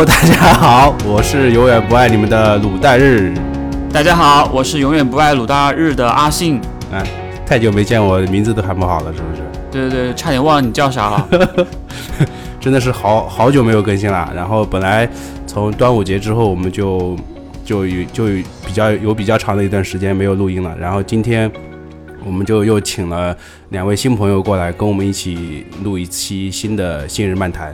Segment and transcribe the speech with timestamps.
[0.00, 3.34] Hello，大家好，我是永远不爱你们的卤蛋日。
[3.92, 6.58] 大家好，我是永远不爱鲁大日的阿信。
[6.90, 7.04] 哎，
[7.44, 9.42] 太久没见我，名字都喊不好了，是不是？
[9.70, 11.28] 对对对，差点忘了你叫啥了。
[12.58, 14.32] 真的是好好久没有更新了。
[14.34, 15.06] 然后本来
[15.46, 17.14] 从端午节之后，我们就
[17.62, 20.74] 就有就有比较有比较长的一段时间没有录音了。
[20.80, 21.50] 然后今天
[22.24, 23.36] 我们就又请了
[23.68, 27.70] 两位新朋友过来，跟我们一起录一期新的《新人漫谈》。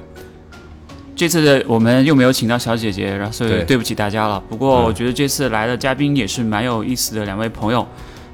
[1.16, 4.38] 这次的我们又没有请到小姐姐，然后所以对对不起大家了。
[4.48, 7.84] 不过嗯我觉得这次来的嘉宾也是蛮有意思的两位朋友，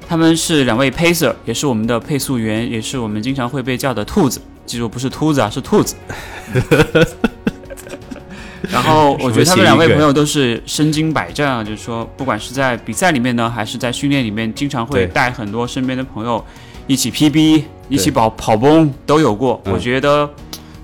[0.05, 4.41] 他们是两位 pacer，也是我们的配速员，也是我们经常会被叫的兔子。
[4.65, 5.95] 记住，不是秃子啊，是兔子。
[8.71, 16.43] 然后我觉得他们两位朋友都是身经百战啊，就是说，不管是在比赛里面呢，还是在训练里面，经常会带很多身边的朋友
[16.87, 19.61] 一起 PB，一起跑跑崩都有过。
[19.65, 20.29] 嗯我觉得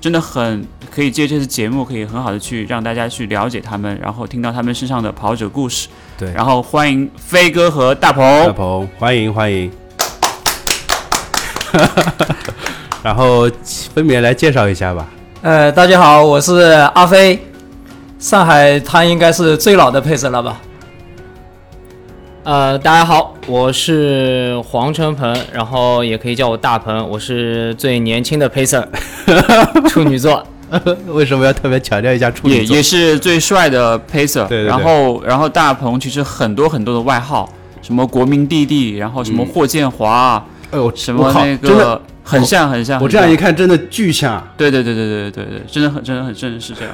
[0.01, 5.87] 真的很可以借这次节目，可以很好的去让大家去了解他们，然后听到他们身上的跑者故事。
[6.17, 8.89] 对然后欢迎飞哥和大鹏大鹏。
[8.97, 9.71] 欢迎欢迎。
[13.01, 13.49] 然后
[13.93, 15.07] 分别来介绍一下吧。
[15.41, 16.55] 呃，大家好，我是
[16.93, 17.39] 阿飞，
[18.17, 20.59] 上海他应该是最老的配色了吧？
[22.43, 28.85] 呃，大家好，我是黄春鹏，然后也可以叫我大鹏，我是最年轻的 pacer，
[29.87, 30.45] 处女座。
[31.07, 32.83] 为什么要特别强调一下处女座也也？
[32.83, 37.49] 是最帅的 pacer，对对对然后然后大鹏其实很多很多的外号，
[37.81, 43.01] 什么国民弟弟，然后什么嗯霍建华，哎呦，什么那我靠真的个很像很像。
[43.01, 44.45] 我这样一看，真的巨像。
[44.57, 46.93] 对对对对对对对，真的很真的很真的是这样。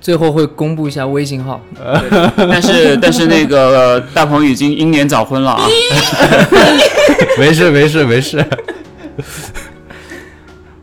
[0.00, 1.58] 最后会公布一下微信号。
[2.36, 5.66] 但是但是那个大鹏已经英年早婚了啊，
[7.38, 8.44] 没事没事没事。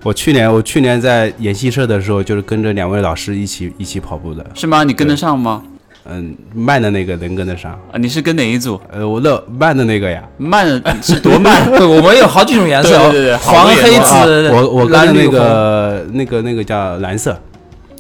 [0.04, 4.46] 我去年我去年在演戏社的时候，就是跟着两位老师一起一起跑步的。
[4.56, 4.84] 是吗？
[4.84, 5.62] 你跟得上吗？
[6.06, 8.82] 嗯，慢的那个能跟得上，啊，你是跟哪一组？
[8.92, 10.66] 呃，我那慢的那个呀，慢
[11.00, 11.70] 是多慢？
[11.78, 15.30] 对，我们有好几种颜色哦，对对对黄、黑、紫、我我跟那。
[15.30, 17.40] 个那个那个叫蓝色，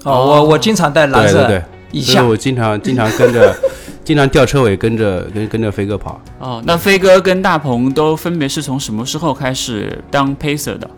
[0.04, 2.14] 哦，我我经常带蓝色对对对，以下。
[2.14, 3.56] 所以我经常经常跟着，
[4.04, 6.20] 经常吊车尾跟着跟跟着飞哥跑。
[6.40, 10.90] 哦，那飞哥跟大鹏都分别是从什么时候开始当 pacer 的？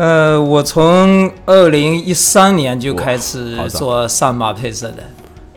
[0.00, 5.02] 呃，我从二零一三年就开始做上马配色的，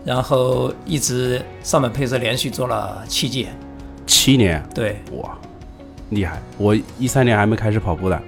[0.04, 3.48] 然后一直上马配色连续做了七届。
[4.06, 5.34] 七年，对，哇，
[6.10, 6.42] 厉害！
[6.58, 8.22] 我一三年还没开始跑步的，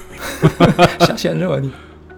[1.04, 1.70] 想先热你。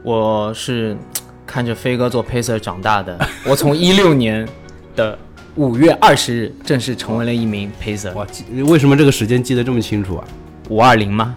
[0.04, 0.96] 我是
[1.44, 4.48] 看着飞哥做 pacer 长大的，我从一六年
[4.94, 5.18] 的
[5.56, 8.14] 五月二十日正式成为了一名 pacer。
[8.14, 10.24] 哇，记为什么这个时间记得这么清楚啊？
[10.68, 11.34] 五二零吗？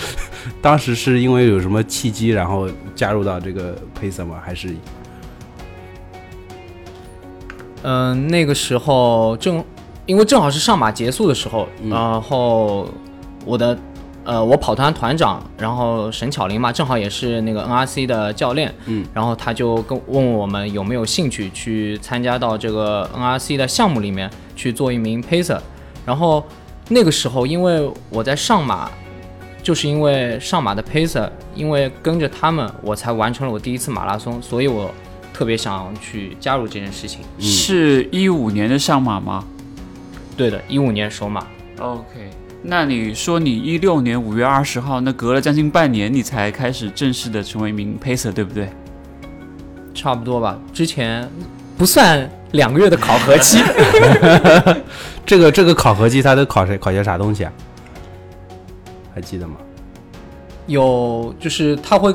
[0.62, 4.40] 当时是因为有什么契机，然后加入到这个 pacer 吗？
[4.44, 4.74] 还是
[7.82, 9.64] 嗯、那个时候正
[10.04, 12.88] 因为正好是上马结束的时候，嗯然后
[13.44, 13.78] 我的
[14.24, 25.60] 呃我跑团团长，然后沈巧玲嘛，正好也是那个 NRC 的教练，嗯，然后他就跟问我们有没有兴趣去参加到这个 NRC 的项目里面去做一名 pacer，
[26.04, 26.44] 然后
[26.88, 28.90] 那个时候因为我在上马。
[29.68, 34.90] 就是因为上马的 pacer，因为跟着他们，我才完成了我第一次马拉松，所以我
[35.34, 37.20] 特别想去加入这件事情。
[37.38, 39.44] 是一五年的上马吗
[40.38, 41.46] 对的，一五年首马。
[41.80, 42.30] ？OK，
[42.62, 48.70] 那你说你一六年五月二十号，那隔了将近半年，你才开始正式的成为一名 pacer，对不对？
[49.94, 51.28] 差不多吧，之前
[51.76, 53.58] 不算两个月的考核期，
[55.26, 57.52] 这个这个考核期它都考谁考些啥东西啊？
[59.18, 59.56] 还记得吗？
[60.68, 62.14] 有就是他会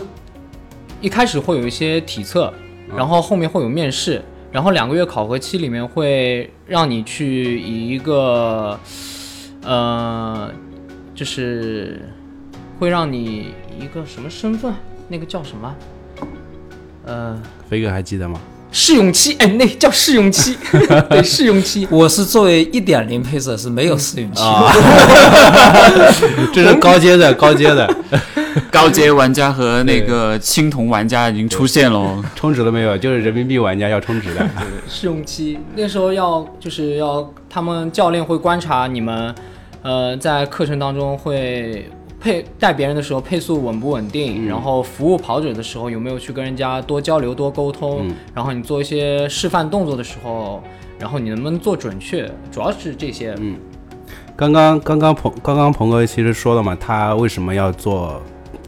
[1.02, 2.54] 一开始会有一些体测，
[2.96, 4.24] 然后后面会有面试，
[4.54, 8.80] 然后两个月考核期里面会让你去以一个
[9.64, 10.50] 呃，
[11.14, 12.08] 就是
[12.80, 14.74] 会让你一个什么身份，
[15.10, 15.76] 那个叫什么？
[17.04, 17.38] 呃，
[17.68, 18.40] 飞哥还记得吗？
[18.74, 20.58] 试用期，哎，那叫试用期，
[21.08, 21.88] 对，试用期。
[21.92, 24.48] 我是作为一点零配色是没有试用期的。
[24.48, 24.74] 啊，
[26.52, 27.96] 这是高阶的高阶的，
[28.72, 32.26] 高阶玩家和那个青铜玩家已经出现了哦。
[32.36, 32.98] 充值了没有？
[32.98, 34.44] 就是人民币玩家要充值的。
[34.90, 39.36] 试用期那时候要就是要他们教练会观察你们，
[39.84, 41.88] 呃，在课程当中会
[42.24, 50.64] 配带别人的时候配速稳不稳定，然后服务跑者的时候有没有去跟人家多交流多沟通，嗯然后你做一些示范动作的时候，
[50.98, 53.36] 然后你能不能做准确，主要是这些。
[53.40, 53.58] 嗯
[54.36, 58.20] 刚刚刚刚鹏刚刚鹏哥其实说了嘛，他为什么要做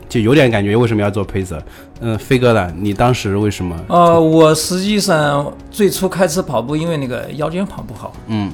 [0.07, 1.59] 就有点感觉为什么要做 pacer。
[2.01, 2.71] 嗯，飞哥呢？
[2.77, 3.75] 你当时为什么？
[3.87, 8.51] 呃，我实际上最初开始跑步，因为那个腰间盘不好，嗯，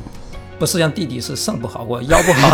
[0.57, 2.49] 不是像弟弟是肾不好，我腰不好，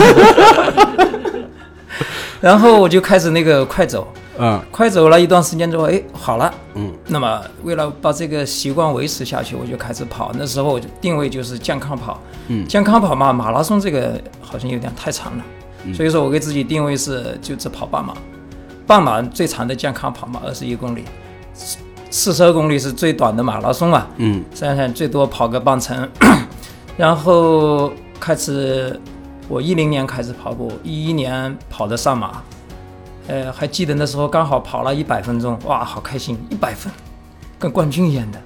[2.40, 4.08] 然后我就开始那个快走，
[4.38, 4.60] 嗯。
[4.72, 10.32] 快走了一段时间之后，哎，好了，嗯，那么为了把这个习惯维持下去，我就开始跑。
[10.36, 12.68] 那时候我就定位就是健康跑，嗯。
[12.68, 15.44] 健康跑嘛，马拉松这个好像有点太长了，
[15.86, 15.94] 嗯。
[15.94, 18.14] 所以说我给自己定位是就只跑半马，
[18.86, 21.04] 半马最长的健康跑嘛，二十一公里，
[22.12, 24.44] 四十二公里是最短的马拉松嘛，嗯。
[24.54, 26.08] 想想最多跑个半程，
[26.96, 29.00] 然后开始，
[29.48, 32.42] 我一零年开始跑步，一一年跑的上马，
[33.28, 36.92] 呃，还记得那时候刚好跑了一百分钟，哇，好开心，一百分，
[37.58, 38.42] 跟冠军一样的。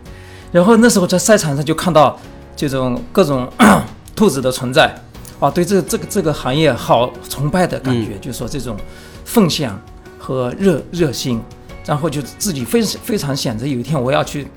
[0.51, 2.19] 然后那时候在赛场上就看到
[2.55, 3.49] 这种各种
[4.15, 4.93] 兔子的存在，
[5.39, 8.77] 哇，对这这个这个行业好崇拜的感觉，就说这种
[9.25, 9.71] 奉献
[10.19, 11.41] 和热热心，
[11.85, 14.47] 然后就自己非非常想着有一天我要去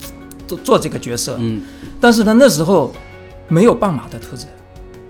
[0.47, 1.63] 做做这个角色，嗯。
[2.01, 2.93] 但是呢，那时候
[3.49, 4.47] 没有半马的兔子，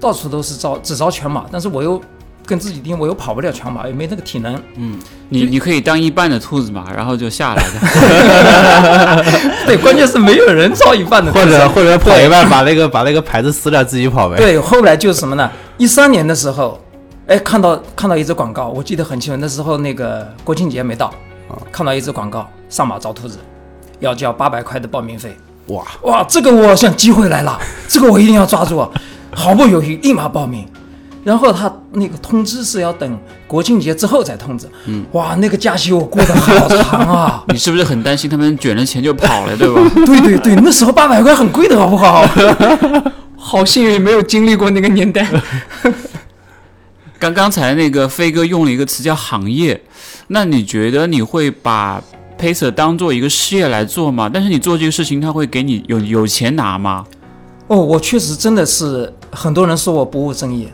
[0.05, 1.99] 到处都是招只招全马，但是我又
[2.45, 4.55] 跟自己定，我又跑不了全马，也没那个体能。
[4.77, 4.99] 嗯，
[5.31, 9.25] 你你可以当一半的兔子嘛，然后就下来的。
[9.65, 11.47] 对，关键是没有人招一半的兔或。
[11.47, 15.51] 者或者跑一半，把那个把那个牌子撕掉，自己跑呗。，对，后来就是什么呢？
[15.79, 16.79] 一三年的时候，
[17.27, 21.11] 哎，看到看到一只广告，我记得很清楚，那时候那个国庆节没到，
[21.73, 23.39] 看到一只广告，上马招兔子，
[24.01, 25.35] 要交八百块的报名费。
[25.69, 27.59] 哇，哇，这个我想机会来了，
[27.89, 28.91] 这个我一定要抓住啊！
[29.35, 30.67] 毫不犹豫，立马报名。
[31.23, 34.69] 然后他那个通知是要等国庆节之后再通知。
[34.85, 37.43] 嗯，哇，那个假期我过得好长啊！
[37.49, 39.81] 你是不是很担心他们卷了钱就跑了，对吧？
[40.05, 42.23] 对对对，那时候八百块很贵的好不好？
[43.39, 45.27] 好幸运没有经历过那个年代。
[47.19, 49.81] 刚刚才那个飞哥用了一个词叫行业，
[50.27, 52.03] 那你觉得你会把
[52.39, 54.31] Pacer 当做一个事业来做吗？
[54.31, 57.07] 但是你做这个事情，他会给你有有钱拿吗？
[57.69, 60.69] 哦，我确实真的是很多人说我不务正业，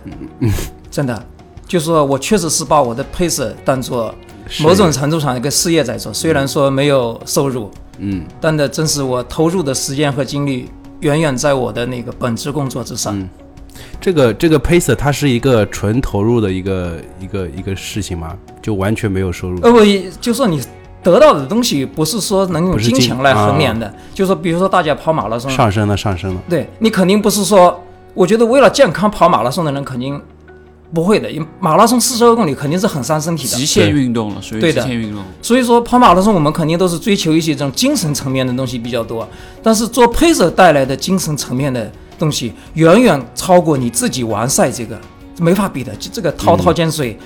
[0.91, 1.27] 真的，
[1.67, 4.15] 就说我确实是把我的 pacer 当做
[4.61, 10.69] 某种程度上一个事业在做，虽然说没有收入，嗯但的真是我投入的时间和精力
[11.01, 13.19] 远远在我的那个本职工作之上。
[13.19, 13.29] 嗯
[13.99, 18.37] 这个这个 pacer 它是一个纯投入的一个一个一个事情吗？
[18.61, 19.59] 就完全没有收入？
[19.63, 19.79] 呃，不，
[20.21, 20.61] 就说你
[21.03, 26.41] 得到的东西不是说能用金金钱来衡量的，就说比如说大家跑马拉松，上升了，上升了。
[26.49, 27.81] 对你肯定不是说，
[28.15, 30.21] 我觉得为了健康跑马拉松的人肯定
[30.93, 33.65] 不会的，因为马拉松四十二公里肯定是很伤身体的极。
[33.65, 35.23] 限运动了，属于对的极限运动。
[35.41, 39.27] 所以说跑马拉松，我们肯定都是追求一些这种精神层面的东西比较多。
[39.62, 44.99] 但是做 pacer 带来的精神层面的东西，远远超过你自己完赛这个，
[45.39, 45.95] 没法比的。
[45.95, 47.17] 就这个滔滔江水，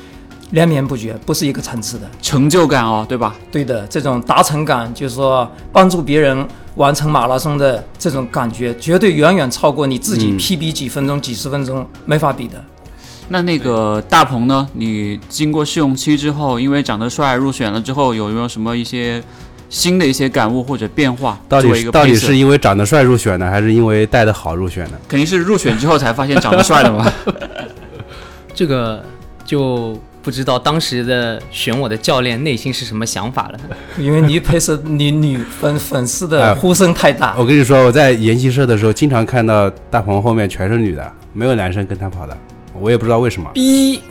[0.50, 2.08] 连绵不绝，不是一个层次的。
[2.22, 3.34] 成就感哦，对吧？
[3.50, 6.46] 对的，这种达成感，就是说帮助别人
[6.76, 12.62] 完成马拉松的这种感觉，绝对远远超过你自己嗯 PB 几分钟、几十分钟，没法比的。
[13.28, 14.68] 那那个大鹏呢？
[14.74, 19.22] 你经过试用期之后，因为长得帅入选了之后，有没有什么一些
[19.70, 21.40] 新的一些感悟或者变化？
[21.48, 25.00] 到底到底是因为长得帅入选的，还是因为带的好入选的？
[25.08, 27.10] 肯定是入选之后才发现长得帅的嘛？
[28.54, 29.02] 这个
[29.42, 33.60] 就不知道当时的选我的教练内心是什么想法了。
[33.98, 42.34] 因为你 pacer 你女粉粉丝哎的呼声太大，我跟你说，我在研习社的时候，经常看到大鹏后面全是女的，没有男生跟他跑的，
[42.72, 43.50] 我也不知道为什么。
[43.52, 44.00] 逼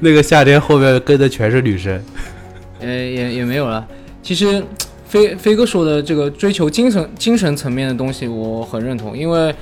[0.00, 2.00] 那个夏天后面跟的全是女生。
[2.80, 3.86] 呃，也也没有了。
[4.22, 4.62] 其实
[5.06, 9.16] 飞飞哥说的这个追求精神精神层面的东西，我很认同。
[9.16, 9.54] 因为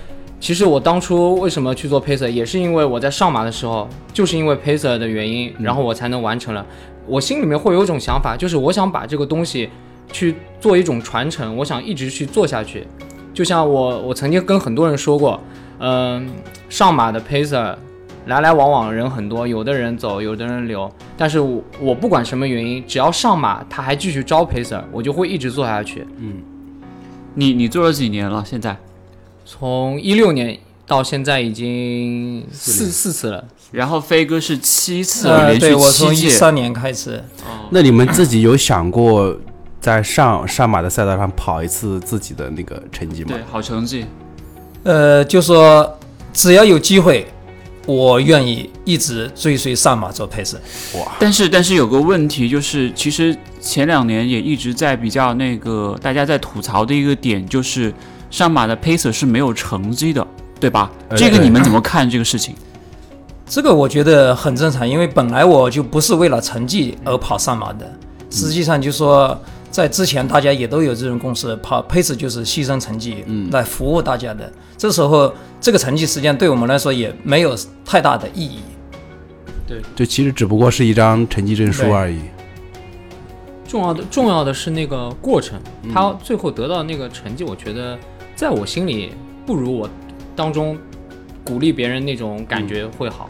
[0.43, 6.67] 其实我当初为什么去做 pacer，也是因为我在上马的时候，就是因为 pacer 的原因，然后我才能完成了。
[7.07, 9.71] 我心里面会有一种想法，就是我想把这个东西
[10.11, 12.85] 去做一种传承，我想一直去做下去。
[13.33, 15.41] 就像我我曾经跟很多人说过，
[15.79, 16.29] 嗯、
[16.69, 17.77] 上马的 pacer
[18.27, 20.91] 来来往往人很多，有的人走，有的人留。
[21.17, 26.05] 但是我我不管什么原因，只要上马他还继续招 pacer，我就会一直做下去。
[26.19, 26.43] 嗯
[27.33, 28.43] 你你做了几年了？
[28.45, 28.77] 现在？
[29.59, 33.45] 从一六年到现在已经四四次了。
[33.71, 36.15] 然后飞哥是七次，呃，连续对我从。
[36.15, 37.23] 一三年开始，
[37.71, 39.35] 那你们自己有想过
[39.81, 44.07] 在上上马的赛道上跑一次自己的那个成绩吗对？，好成绩。
[44.85, 45.99] 呃，就说
[46.33, 47.27] 只要有机会，
[47.87, 50.57] 我愿意一直追随上马做 pacer。
[51.19, 57.93] 但是但是有个问题就是，其实前两年也一直在比较那个大家在吐槽的一个点，就是
[58.33, 60.27] 上马的 pacer 是没有成绩的，
[60.59, 60.91] 对吧？
[61.11, 62.57] 呃这个你们怎么看这个事情？
[63.47, 67.89] 这个我觉得很正常，因为本来我就不是为了成绩而跑上马的。
[68.31, 69.39] 实际上就说，
[69.71, 74.51] 在之前大家也都有这种共识，跑 pace 就是牺牲成绩，嗯，来服务大家的。
[74.79, 78.61] 这时候这个成绩实际上对我们来说也没有太大的意义。
[79.67, 82.19] 对就其实只不过是一张成绩证书而已。
[83.69, 87.99] 重要的重要的是那个过程，嗯他最后得到那个成绩，我觉得
[88.35, 89.13] 在我心里
[89.47, 89.89] 不如我
[90.35, 90.77] 当中
[91.45, 93.29] 鼓励别人那种感觉会好。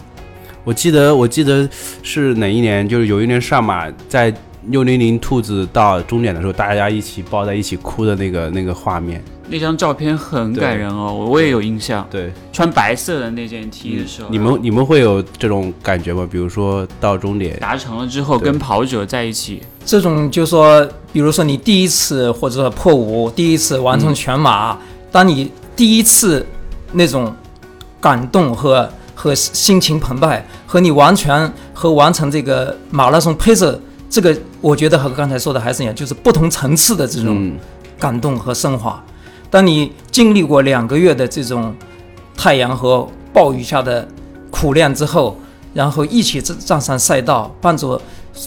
[0.65, 1.69] 我记得我记得
[2.03, 4.33] 是哪一年，就是有一年上马在
[4.69, 9.23] 六零零兔子到终点的时候，大家一起抱在一起哭的那个那个画面。
[9.49, 12.07] 那张照片很感人哦，我我也有印象。
[12.11, 16.27] 对，穿白色的那件 T 的时候，你们你们会有这种感觉吗？
[16.31, 24.79] 比如说到终点，达成了之后跟跑者在一起，这种就说，比如说你第一次或者说破五，第一次完成全马，
[25.11, 26.47] 当你第一次
[26.93, 27.35] 那种
[28.01, 33.77] 感动和和心情澎湃，和你完全和完成这个马拉松 pace，
[34.13, 37.59] 这个我觉得和刚才说的还是一样，就是不同层次的这种嗯，
[37.99, 39.03] 感动和升华。
[39.51, 41.75] 当你经历过两个月的这种
[42.37, 44.07] 太阳和暴雨下的
[44.51, 45.39] 苦练之后，
[45.73, 47.99] 然后一起站站上赛道，伴着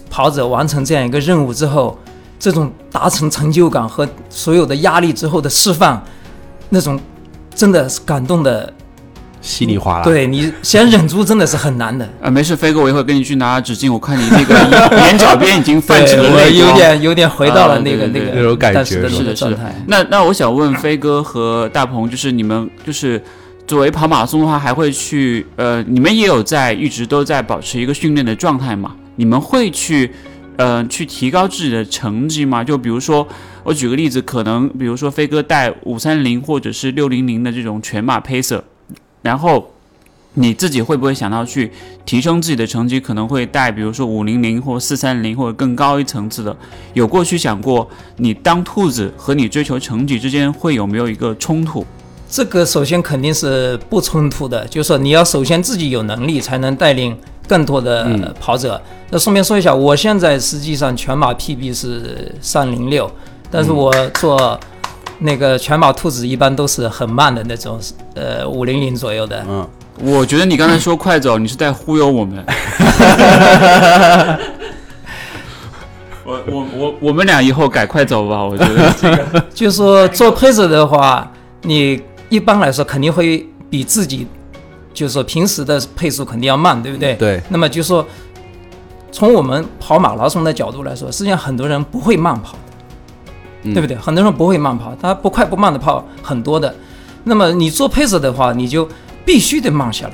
[0.08, 1.98] 跑者完成这样一个任务之后，
[2.38, 6.00] 这种达成成就感和所有的压力之后的释放，
[6.70, 7.00] 那种
[7.56, 8.72] 真的是感动的，
[9.46, 12.10] 稀里哗啦。，对你先忍住真的是很难的。
[12.20, 16.76] 啊，没事，飞哥，我一会儿跟你去拿纸巾，我看你那个眼眼角边已经泛起了我有泪光。
[16.76, 19.76] 点有点回到了那个、啊对对对那个那种感觉是的，是的个状态。。
[19.88, 23.22] 那那我想问飞哥和大鹏，就是你们就是
[23.68, 28.96] 作为跑马拉松的话，还会去呃，你们也有在一直都在保持一个训练的状态嘛？
[29.18, 30.12] 你们会去
[30.58, 32.64] 呃去提高自己的成绩吗？
[32.64, 33.26] 就比如说，
[33.64, 38.62] 我举个例子，可能比如说飞哥带五三零或者是六零零的这种全马 pacer，
[39.26, 39.70] 然后。
[40.38, 41.72] 你自己会不会想到去
[42.06, 43.00] 提升自己的成绩？
[43.00, 46.54] 可能会带，比如说五零零或四三零或者更高一层次的，
[46.94, 51.86] 有过去想过你当兔子和你追求成绩之间会有没有一个冲突？
[52.30, 57.18] 这个首先肯定是不冲突的，就是说你要首先自己有能力，才能带领
[57.48, 58.82] 更多的嗯跑者。
[59.12, 63.10] 那顺便说一下，我现在实际上全马 PB 是三零六，
[63.50, 64.60] 但是我做
[65.20, 67.80] 那个全马兔子一般都是很慢的那种，
[68.16, 69.44] 呃，五零零左右的。
[69.48, 69.68] 嗯，
[70.02, 72.44] 我觉得你刚才说快走，你是在忽悠我们。
[76.28, 81.32] 我我我我们俩以后改快走吧，我觉得这个 就是说做配置的话，
[81.62, 84.28] 你一般来说肯定会比自己，
[84.92, 87.14] 就是说平时的配速肯定要慢，对不对？
[87.14, 88.04] 对，那么就说，
[89.12, 92.58] 从我们跑马拉松的角度来说，实际上很多人不会慢跑
[93.74, 93.98] 对不对？
[93.98, 96.74] 很多人不会慢跑，他不快不慢的跑很多的。
[97.24, 98.88] 那么你做配色的话，你就
[99.26, 100.14] 必须得慢下来，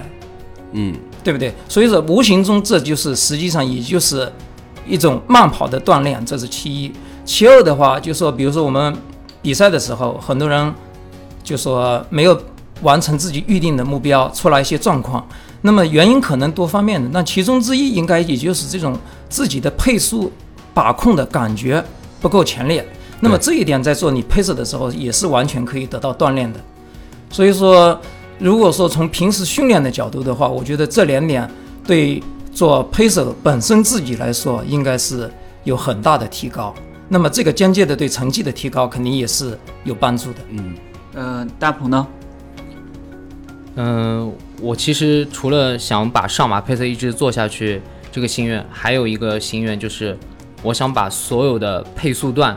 [0.71, 1.53] 嗯，对不对？
[1.67, 4.31] 所以说，无形中这就是实际上也就是
[4.87, 6.91] 一种慢跑的锻炼，这是其一。
[7.25, 8.95] 其二的话，就说比如说我们
[9.41, 10.73] 比赛的时候，很多人
[11.43, 12.41] 就说没有
[12.81, 15.27] 完成自己预定的目标，出来一些状况。
[15.61, 18.97] 那么原因可能多方面的，那其中之一应该也就是这种
[19.29, 20.31] 自己的配速
[20.73, 21.83] 把控的感觉
[22.19, 22.83] 不够强烈。
[23.21, 26.59] 那么这一点在做你配置的时候也是完全可以得到锻炼的。
[27.29, 27.97] 所以说，
[28.39, 31.49] 如果说从平时训练的角度的话，我觉得这两点
[31.85, 35.31] 对做配色本身自己来说，应该是
[35.63, 36.73] 有很大的提高。
[37.07, 40.39] 那么这个间接的对成绩的提高，肯定也是有帮助的。
[40.49, 40.75] 嗯
[41.13, 42.07] 呃，大鹏呢？
[43.75, 50.17] 嗯，我其实除了想把上马配色一直做下去这个心愿，还有一个心愿就是，
[50.63, 52.55] 我想把所有的配速段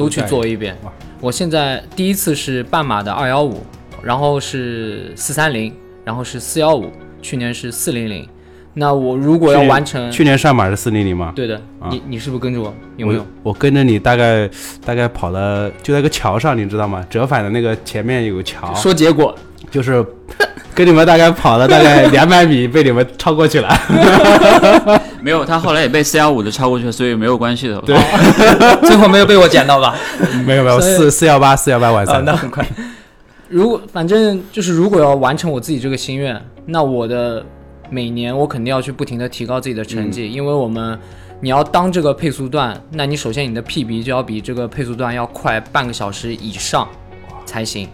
[0.00, 0.76] 都去做一遍。
[1.20, 3.62] 我现在第一次是半马的二幺五，
[4.02, 5.72] 然后是四三零，
[6.04, 6.90] 然后是四幺五，
[7.20, 8.26] 去年是四零零。
[8.72, 11.32] 那我如果要完成，去年上马是四零零吗？
[11.34, 12.72] 对的，啊你你是不是跟着我？
[12.96, 13.20] 有没有？
[13.42, 13.50] 我？
[13.50, 14.48] 我跟着你大概
[14.86, 17.04] 大概跑了，就在个桥上，你知道吗？
[17.10, 19.36] 折返的那个前面有个桥，说结果，
[19.70, 20.04] 就是
[20.74, 23.68] 跟你们大概跑了大概 两百米，被你们超过去了。
[25.22, 27.78] 没有，他后来也被四幺五的超过去了，所以没有关系的。
[27.82, 27.96] 对
[28.88, 29.94] 最后没有被我捡到吧？
[30.46, 32.24] 没有没有，四四幺八四幺八晚啊，上。
[32.24, 32.66] 那很快。
[33.48, 37.44] 如果反正就是如果要完成我自己这个心愿，那我的
[37.90, 40.98] 每年我肯定要去不停的提高自己的成绩，因为我们
[41.40, 46.88] 你要当这个配速段，那你首先你的 PB 就要比这个配速段要快半个小时以上
[47.44, 47.88] 才行。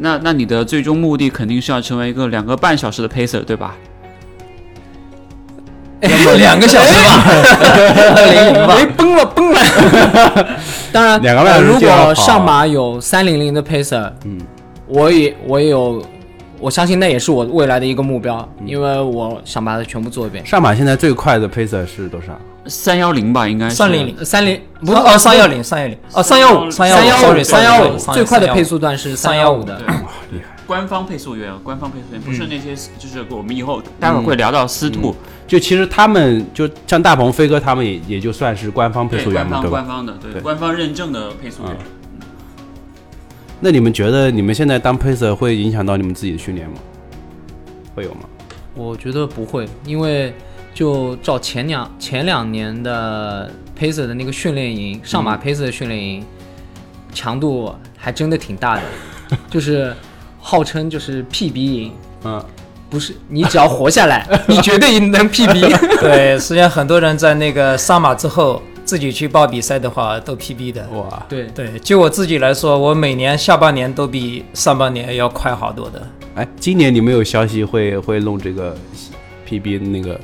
[0.00, 3.76] 那那你的最终目的肯定是要成为一个两个半小时的 pacer，对吧？
[6.38, 7.22] 两个小时吧，
[8.16, 8.74] 二零零吧。
[8.74, 9.60] 哎，崩了崩了！
[10.90, 14.40] 当然，两个半小时呃如果上马有三零零的 pacer，嗯，
[14.86, 16.02] 我也我也有
[16.58, 20.44] 我相信那也是我未来的一个目标，因为我想把它全部做一遍。
[20.46, 22.28] 上马现在最快的 pacer 是多少？
[22.70, 26.96] 三幺零吧，应该是三零零三零不哦三幺零三幺零哦三幺五三幺
[27.32, 29.86] 五三幺五最快的配速段是三幺五的对。
[29.86, 30.56] 厉害！
[30.66, 35.12] 官方配速员，官方配速员不是那些，就是我们以后待会儿会聊到司徒，
[35.46, 39.76] 就其实他们就像大鹏、飞哥他们也也就算是官方配，速员嘛，官方对吧？
[39.82, 41.76] 官方的，对，官方认证的配速员。
[43.58, 46.76] 那你们觉得你们现在当 pacer 会影响到你们自己的训练吗？
[47.96, 48.20] 会有吗？
[48.76, 50.32] 我觉得不会，因为
[50.72, 56.24] 就照前两前两年的 Pacer 的那个训练营，上马 Pacer 的训练营，
[57.12, 58.82] 强度还真的挺大的，
[59.50, 59.94] 就是
[60.38, 61.92] 号称就是 PB 营，
[62.24, 62.42] 嗯，
[62.88, 65.76] 不是你只要活下来， 你绝对能 PB。
[66.00, 70.88] 对，实际上很多人在那个上马之后自己去报比赛的话都 PB 的。
[70.90, 76.06] 哇，对，对，就我自己来说，我每年下半年都比上半年要快好多的。
[76.36, 78.76] 哎，今年你们有消息会会弄这个
[79.48, 80.18] PB 那个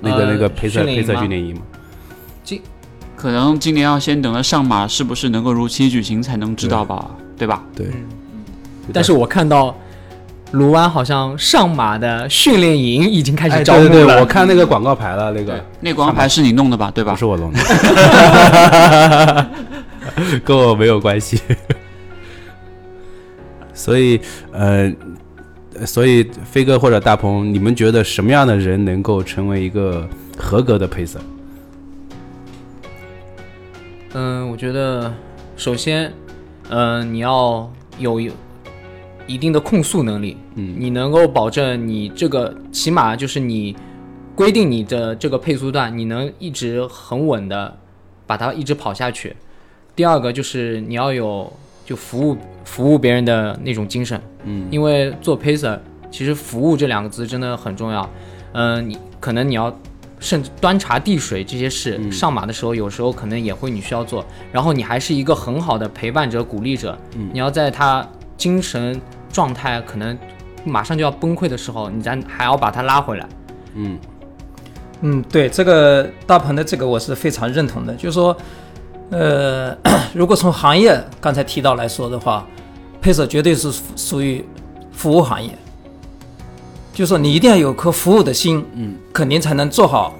[0.00, 1.60] 那个呃那个练营 pacer 吗训练营吗？
[3.16, 7.62] 可能今年要先等到上马是不是能够如期举行才能知道吧，对吧？
[7.76, 7.86] 对，
[8.94, 9.76] 但是我看到
[10.52, 13.88] 卢湾好像上马的训练营已经开哎，始招募了。
[13.88, 17.18] 对对对，我看那个广告牌了，那个那广告牌是你弄的吧，对吧不？
[17.18, 17.60] 是我弄的，
[20.42, 21.38] 跟我没有关系。
[23.74, 24.18] 所以，
[24.52, 24.90] 呃，
[25.86, 31.18] 所以飞哥或者大鹏，你们觉得什么样的人能够成为一个合格的 pacer？
[34.12, 35.12] 嗯，我觉得
[35.56, 36.12] 首先，
[36.68, 38.32] 嗯，你要有有
[39.26, 43.76] 一定的控速能力，嗯你能够保证你这个起码就是你
[44.34, 47.78] 规定你的这个配速段，你能一直很稳的
[48.26, 49.36] 把它一直跑下去。
[49.94, 51.52] 第二个就是你要有
[51.84, 55.78] 就服务服务别人的那种精神，嗯因为做 pacer
[56.10, 58.08] 其实服务这两个字真的很重要。
[58.52, 59.74] 嗯，你可能你要
[60.18, 66.98] 甚至端茶递水这些事，嗯上马的时候有时候可能也会你需要做，然后你还是一个很好的陪伴者、鼓励者。
[67.16, 70.18] 嗯你要在他精神状态可能
[70.64, 73.26] 马上就要崩溃的时候，你咱还要把他拉回来。
[73.74, 73.98] 嗯
[75.02, 78.36] 嗯，对这个大鹏的这个我是非常认同的，就是说，
[79.10, 79.76] 呃，
[80.14, 82.46] 如果从行业刚才提到来说的话，
[83.00, 84.44] 配色绝对是属于
[84.92, 85.50] 服务行业，
[86.92, 90.14] 就说你一定要有颗服务的心，嗯，肯定才能做好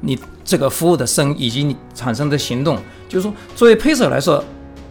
[0.00, 2.78] 你这个服务的生以及你产生的行动。
[3.08, 4.44] 就是说，作为配色来说，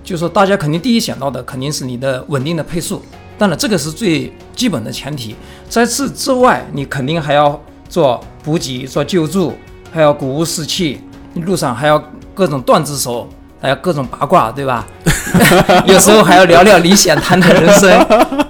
[0.03, 3.01] 就是说大家肯定第一想到的肯定是你的稳定的配速，
[3.37, 5.35] 当然这个是最基本的前提。
[5.69, 9.53] 在此之外，你肯定还要做补给、做救助，
[9.91, 10.99] 还要鼓舞士气，
[11.35, 13.29] 路上还要各种段子手，
[13.61, 14.85] 还要各种八卦，对吧？
[15.85, 18.07] 有时候还要聊聊理想，谈谈人生。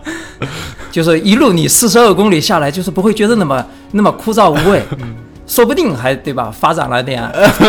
[0.91, 4.81] 就是一路你四十二公里下来，就是不会觉得那么那么枯燥无味，
[5.45, 6.51] 说不定还对吧？
[6.51, 7.23] 发展了点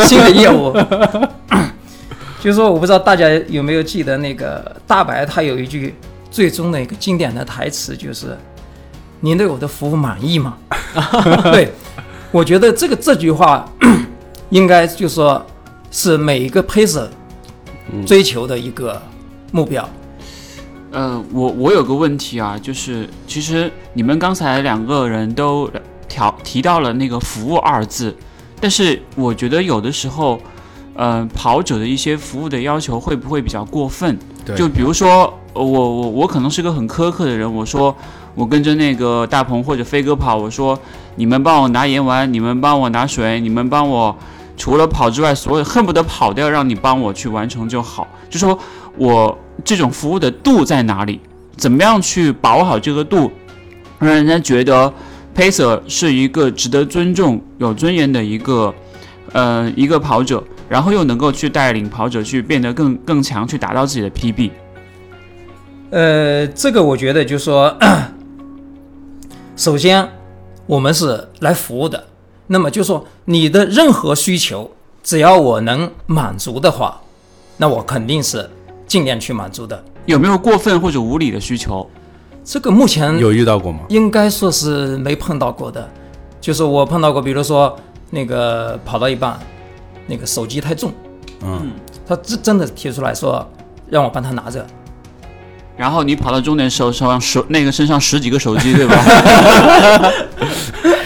[0.07, 0.73] 新的业务。
[2.41, 5.95] 就是说，我不知道大家有没有记得那个大白，他有一句
[6.31, 8.39] 最终的一个经典的台词，就是
[9.21, 10.57] “您对我的服务满意吗？”
[11.51, 11.73] 对，
[12.31, 13.69] 我觉得这个这句话
[14.51, 15.45] 应该就说
[15.91, 17.09] 是每一个 pacer
[18.07, 19.01] 追求的一个
[19.53, 19.89] 目标。
[20.91, 25.71] 呃，我我有个问题啊，就是其实你们刚才两个人都
[26.09, 28.17] 调提到了那个“服务”二字，
[28.59, 30.41] 但是我觉得有的时候，
[30.95, 34.19] 呃，跑者的一些服务的要求会不会比较过分？
[34.47, 37.95] 对就比如说，呃我我我可能是个很苛刻的人，我说
[38.35, 40.79] 我跟着那个大鹏或者飞哥跑，我说
[41.17, 44.17] 你们帮我拿盐丸，你们帮我拿水，你们帮我
[44.59, 48.07] 除了跑之外，所有恨不得跑掉，让你帮我去完成就好。
[48.29, 48.59] 就说
[48.99, 51.21] 我这种服务的度在哪里？
[51.57, 53.33] 怎么样去把握好这个度，
[53.99, 54.93] 让人家觉得
[55.35, 58.73] pacer 是一个值得尊重、有尊严的一个
[59.33, 64.51] 呃一个跑者，然后又能够去带领跑者去变得更更强，去达到自己的 PB。
[65.91, 67.77] 呃，这个我觉得就是说，
[69.57, 70.09] 首先
[70.67, 72.05] 我们是来服务的，
[72.49, 74.71] 那么就说你的任何需求，
[75.03, 77.01] 只要我能满足的话，
[77.57, 78.49] 那我肯定是
[78.87, 79.83] 尽量去满足的。
[80.07, 81.89] 有没有过分或者无理的需求？
[82.43, 83.81] 这个目前有遇到过吗？
[83.91, 85.87] 应该说是没碰到过的，
[86.41, 87.77] 就是我碰到过，比如说
[88.11, 89.39] 那个跑到一半，
[90.07, 90.91] 那个手机太重，
[91.43, 91.73] 嗯，
[92.07, 93.47] 他真真的提出来说
[93.91, 94.67] 让我帮他拿着，
[95.77, 98.97] 然后你跑到终点时候手上手那个身上十几个手机，对吧？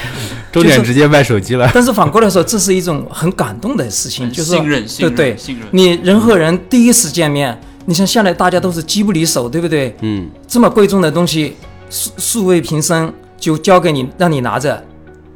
[0.52, 1.70] 终点直接卖手机了。
[1.72, 5.66] 但是反过来说，这是一种很感动的事情，就是信任，信对对任，，信任。
[5.72, 9.96] 你人和人第一次见面，你像现在大家都是机不离手，对不对？
[10.02, 11.56] 嗯，这么贵重的东西，
[11.88, 14.84] 数数位平生就交给你，让你拿着，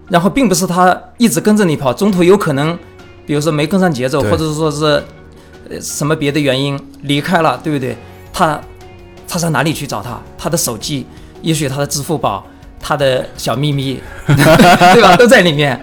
[0.09, 2.79] 然后并不是他一直跟着你跑，中途有可能，
[3.24, 5.02] 比如说没跟上节奏，或者说是
[5.68, 7.96] 呃什么别的原因离开了，对不对？
[8.33, 8.61] 他
[9.26, 10.20] 他上哪里去找他？
[10.37, 11.07] 他的手机，
[11.42, 12.46] 也许他的支付宝，
[12.88, 15.16] 他的小秘密， 对吧？
[15.16, 15.77] 都在里面。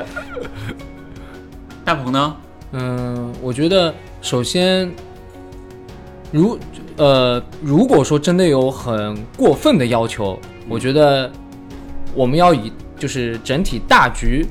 [1.83, 2.33] 大鹏呢？
[2.71, 4.89] 嗯，我觉得首先，
[6.31, 6.57] 如
[6.95, 10.39] 呃，如果说真的有很过分的要求，
[10.69, 11.29] 我觉得
[12.15, 14.45] 我们要以就是整体大局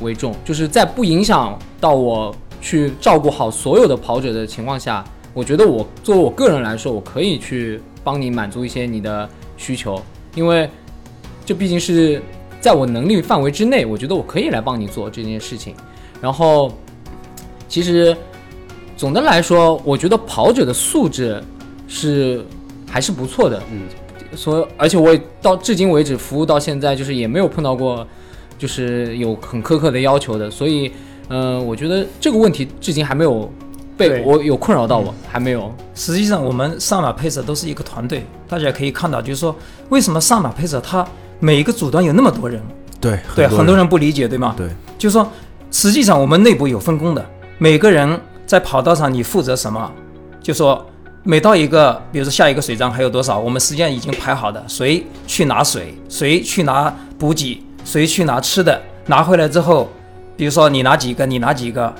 [0.00, 10.02] 为重，就是在不影响到我去照顾好所有的跑者的情况下，我觉得我作为我个人来说，我可以去帮你满足一些你的需求，
[10.34, 10.68] 因为
[11.52, 12.18] 这毕竟是
[12.62, 15.74] 在我能力范围之内，我觉得我可以来帮你做这件事情。
[16.18, 16.72] 然后，
[17.68, 18.16] 其实
[18.96, 21.44] 总的来说，我觉得跑者的素质
[21.86, 22.42] 是
[22.88, 23.62] 还是不错的。
[23.70, 23.82] 嗯，
[24.34, 28.06] 所以而且我也到至今为止服务到现在，就是也没有碰到过
[28.56, 30.50] 就是有很苛刻的要求的。
[30.50, 30.90] 所以，
[31.28, 33.52] 嗯、我觉得这个问题至今还没有
[33.94, 35.70] 被对我有困扰到我，还没有。
[35.94, 39.54] 实际上，我们上马配色都是一个团队，大家可以看到，就是说
[39.90, 41.06] 为什么上马配色它
[41.44, 42.62] 每一个组端有那么多人？
[43.00, 44.54] 对对，很多人人不理解，对吗？
[44.56, 45.28] 对，就是说，
[45.72, 47.26] 实际上我们内部有分工的，
[47.58, 49.90] 每个人在跑道上你负责什么，
[50.40, 50.86] 就说
[51.24, 59.90] 每到一个，比如说下一个水站还有多少，我们实际上已经排好的，谁去拿水，谁去拿补给，谁去拿吃的，拿回来之后，
[60.36, 61.92] 比如说你拿几个，你拿几个，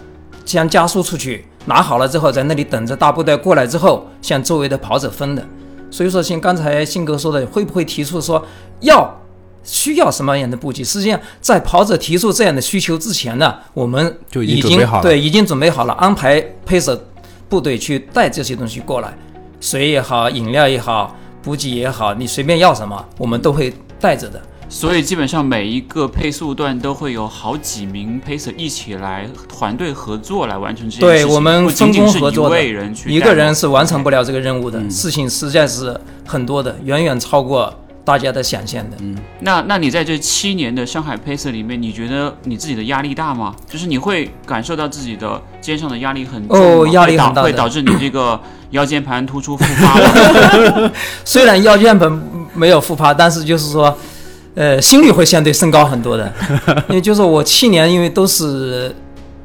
[0.44, 5.44] 先加速出去，拿好了之后在那里等着大部队过来之后，向周围的跑者分的。
[5.90, 8.42] 所以说，像刚才信哥说的，会不会提出说
[8.80, 9.12] 要
[9.62, 10.82] 需要什么样的补给？
[10.84, 17.08] 实际上，在跑者提出这样的需求之前呢，我们就已经准备好了对已经准备好了，安排配色
[17.48, 19.16] 部队去带这些东西过来，
[19.60, 24.40] 水也好，饮料也好，补给也好，你随便要什么，我们都会带着的。
[24.68, 31.26] 所以基本上每一个配速段都会有好几名 pacer 一起来团队合作来完成这件事情。
[31.28, 35.94] 对我们分工合作的位人一个人是完成不了这个任务的，嗯事情实在是
[36.26, 37.70] 很多的，远远超过
[38.04, 38.96] 大家的想象的。
[39.00, 43.54] 嗯那那你在这七年的上海 pacer 里面，你觉得你自己的压力大吗？
[43.68, 48.38] 就是你会感受到自己的肩上的压力很重哦压力很大会导会导致你这个
[48.70, 50.90] 腰间盘突出复发吗？
[51.24, 52.22] 虽然腰间盘
[52.54, 53.96] 没有复发，但是就是说，
[54.54, 56.32] 呃，心率会相对升高很多的。
[56.88, 58.94] 因为就是我七年，因为都是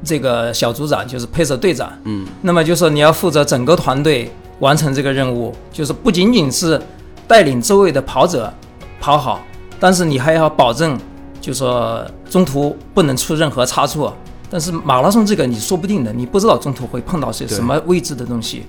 [0.04, 6.80] 这个小组长，就是配色队长，嗯，那么就是说你要负责整个团队完成这个任务，就是不仅仅是
[7.28, 8.52] 带领周围的跑者
[9.00, 9.42] 跑好，
[9.80, 10.98] 但是你还要保证，
[11.42, 14.16] 就说中途不能出任何差错。
[14.50, 18.66] 但是马拉松这个你说不定的，你不知道中途会碰到些什么未知的东西。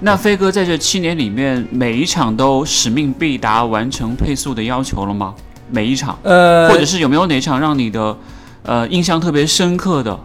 [0.00, 5.34] 那飞哥在这七年里面，每一场都使命必达，完成配速的要求了吗？
[5.70, 8.16] 每一场，呃，或者是有没有哪场让你的
[8.62, 10.18] 呃印象特别深刻的？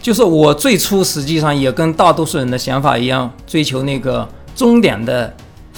[0.00, 5.34] 就是我最初实际上也跟大多数人的想法一样，追求那个终点的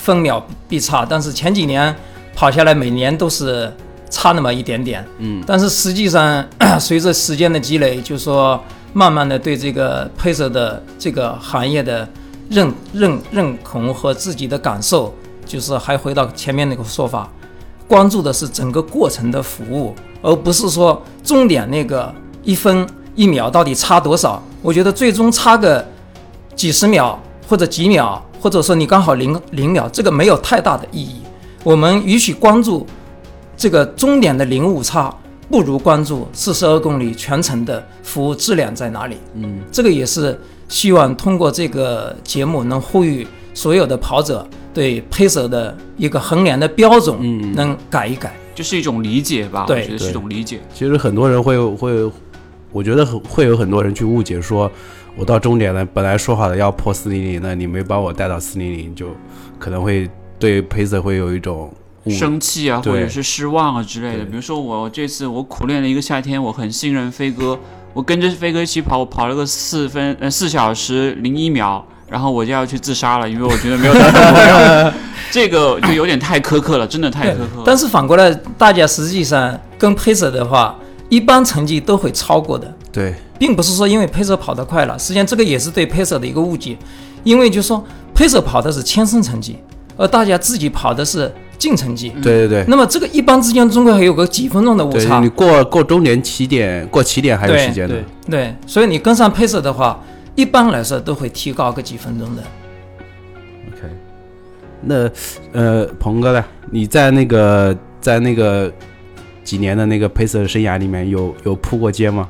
[0.08, 1.94] 分秒必差，但是前几年
[2.34, 3.70] 跑下来，每年都是
[4.08, 5.04] 差那么一点点。
[5.18, 6.42] 嗯，但是实际上
[6.80, 8.58] 随着时间的积累，就说
[8.94, 12.08] 慢慢的对这个配色的这个行业的
[12.48, 15.12] 认认认同和自己的感受，
[15.44, 17.30] 就是还回到前面那个说法，
[17.86, 22.10] 关注的是整个过程的服务，而不是说终点那个
[22.42, 24.42] 一分一秒到底差多少。
[24.62, 25.86] 我觉得最终差个
[26.56, 31.22] 几十秒或者几秒，或者说你刚好零零秒，这个没有太大的意义。
[31.64, 32.86] 我们与其关注
[33.56, 35.14] 这个终点的零误差，
[35.50, 39.16] 不如关注四十二公里全程的服务质量在哪里。
[39.34, 48.32] 嗯，这个也是希望通过这个节目能呼吁所有的跑者对配色的一个衡量的标准，嗯能改一改。
[48.54, 50.60] 就是一种理解吧，我对觉得是一种理解。
[50.74, 52.10] 其实很多人会会，
[52.72, 54.70] 我觉得很会有很多人去误解说，
[55.18, 59.08] 我到终点了，本来说好的要破四零零，的你没把我带到四零零，就
[59.58, 61.74] 可能会对配色会有一种
[62.08, 64.24] 生气啊，或者是失望啊之类的。
[64.24, 67.58] 比如说我这次我苦练了一个夏天，我很信任飞哥，
[67.92, 74.92] 我跟着飞哥一起跑，我跑了个四分呃四小时零一秒，然后我就要去自杀了，因为我觉得没有达到目标。
[75.32, 77.62] 这个就有点太苛刻了，真的太苛刻了。
[77.66, 80.78] 但是反过来，大家实际上跟配色的话，
[81.08, 82.72] 一般成绩都会超过的。
[82.90, 86.76] 对并不是说因为配色跑得快了，实际上这个也是对配色的一个误解，
[87.22, 89.58] 因为就说配色跑的是千身成绩，
[89.96, 92.10] 而大家自己跑的是净成绩。
[92.22, 92.64] 对对对。
[92.66, 98.04] 那么这个一般之间中国还有个几分钟的误对差你，过过终点起点，过起点还有时间的对。
[98.30, 100.02] 对，所以你跟上配色的话，
[100.34, 102.42] 一般来说都会提高个几分钟的。
[103.68, 103.88] OK，
[104.80, 105.10] 那
[105.52, 106.44] 呃，鹏哥呢？
[106.70, 108.72] 你在那个在那个
[109.44, 112.28] 几年的那个 pacer 生涯里面有有扑过街吗？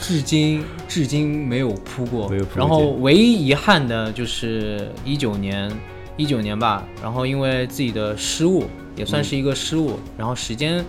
[0.00, 5.70] 至今至今没有扑过，然后唯一遗憾的就是一九年，
[6.16, 8.64] 一九年吧，然后因为自己的失误，
[8.96, 10.84] 也算是一个失误，然后时间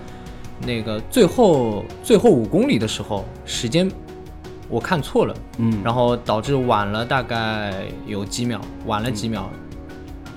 [0.65, 3.89] 那个最后最后五公里的时候，时间
[4.69, 7.74] 我看错了，嗯，然后导致晚了大概
[8.06, 9.50] 有几秒，晚了几秒。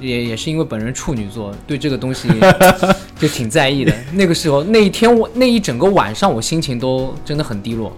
[0.00, 2.28] 也也是因为本人处女座，对这个东西
[3.20, 3.94] 就挺在意的。
[4.12, 7.92] 那个时候那一天我那一整个晚上，我心情都真的很低落。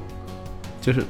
[0.85, 1.03] 就是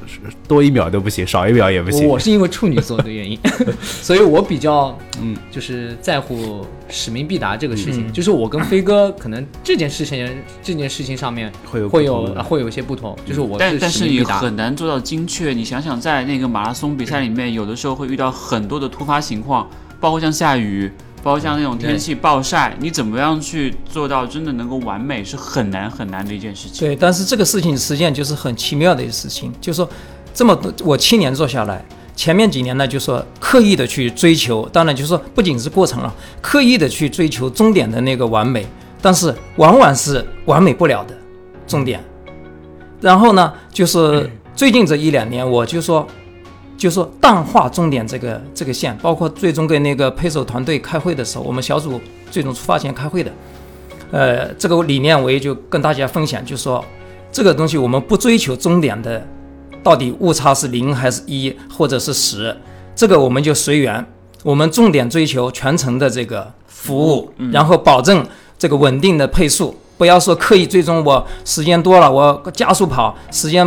[0.46, 2.06] 多一秒都不行，少一秒也不行。
[2.06, 3.38] 我是因为处女座的原因，
[3.80, 8.06] 所以我比较嗯，就是在乎使命必达这个事情。
[8.08, 10.28] 嗯就是我跟飞哥可能这件事情
[10.62, 14.22] 这件事情上面会有会有会有一些不同，就是我但但是你。
[14.24, 15.52] 很难做到精确。
[15.52, 19.68] 你想想，在那个马拉松比赛里面，有的时候会遇到很多的突发情况，
[20.00, 20.90] 包括像下雨，
[21.24, 26.86] 包括像那种天气暴晒，你怎么样去做到真的能够完美，是很难很难的一件事情。
[26.86, 29.88] 对，但是这个事情实际上就是很奇妙的一个事情，就是说
[30.34, 31.82] 这么多我七年做下来，
[32.14, 38.66] 前面几年呢，就说刻意的去追求，当然就是说不仅是过程了，刻意的去追求终点的那个完美，
[39.00, 41.16] 但是往往是完美不了的
[41.66, 42.04] 终点。
[43.00, 46.06] 然后呢，就是最近这一两年，我就说。
[46.84, 51.98] 就说淡化终点这个这个线，包括最终跟那个配手团队开会的时候，我们小组
[52.30, 53.32] 最终出发前开会的，
[54.10, 56.84] 呃，这个理念我也就跟大家分享，就说
[57.32, 59.26] 这个东西我们不追求终点的
[59.82, 62.54] 到底误差是零还是一或者是十，
[62.94, 64.04] 这个我们就随缘，
[64.42, 68.22] 我们重点追求全程的这个服务，然后保证
[68.58, 69.74] 这个稳定的配速。
[70.04, 73.66] 不要说刻意追踪我时间多了，我加速跑时间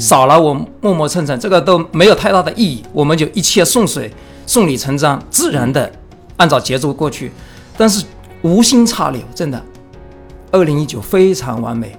[0.00, 2.82] 少了，我磨磨蹭蹭，这个都没有太大的意义。
[2.92, 4.12] 我们就一切顺水，
[4.44, 5.88] 顺理成章，自然的
[6.36, 7.30] 按照节奏过去。
[7.76, 8.04] 但是
[8.42, 9.62] 无心插柳，真的，
[10.50, 11.96] 二零一九非常完美，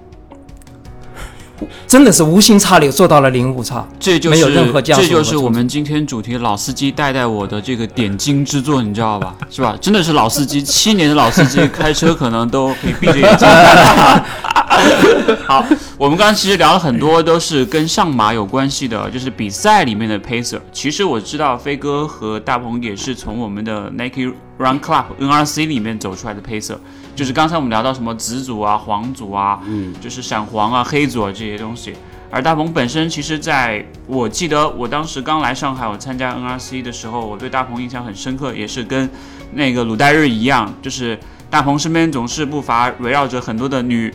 [1.87, 3.87] 真的是无心插柳做到了零误差。
[3.99, 9.35] 这就是没有任何加速这就是我们今天主题老司机带带我的这个点睛之作，你知道吧？
[9.49, 9.75] 是吧？
[9.81, 13.47] 真的是老司机，七年的老司机， 开车可能都可以闭着眼睛。
[15.45, 15.65] 好，
[15.97, 20.59] 我们刚刚其实聊了很多，都是跟上马有关系的，就是比赛里面的 pacer。
[20.71, 26.77] 其实我知道飞哥和大鹏也是从我们的 Nike Run Club NRC 里面走出来的 pacer。
[27.15, 31.93] 就是刚才我们聊到什么紫组啊、黄组啊，嗯，就是闪黄啊、黑组啊这些东西。
[32.31, 39.09] 而大鹏本身，其实在我记得我当时刚来上海，我参加 NRC 的时候，我对大鹏印象很深刻，也是跟
[39.53, 44.13] 那个鲁代日一样，就是大鹏身边总是不乏围绕着很多的女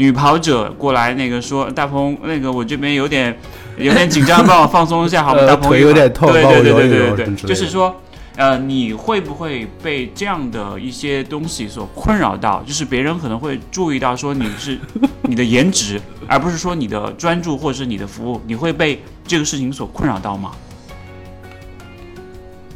[0.00, 3.36] 女跑者过来，那个说大鹏，那个我这边有点
[3.76, 5.40] 有点紧张，帮我放松一下 好吗？
[5.40, 7.94] 呃大鹏腿有点痛对对对对对对，就是说。
[8.36, 12.62] 呃，你会不会被这样的一些东西所困扰到？
[12.62, 14.78] 就是别人可能会注意到说你是
[15.28, 20.52] 你的颜值，而不是说你的专注或者是你的服务，你会被这个事情所困扰到吗？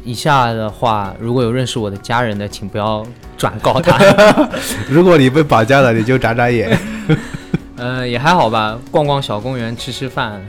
[0.05, 3.97] 以下的话，如果有认识我的家人的，请不要转告他。
[4.87, 6.77] 如果你被绑架了，你就眨眨眼。
[7.75, 10.39] 呃，也还好吧，逛逛小公园，吃吃饭，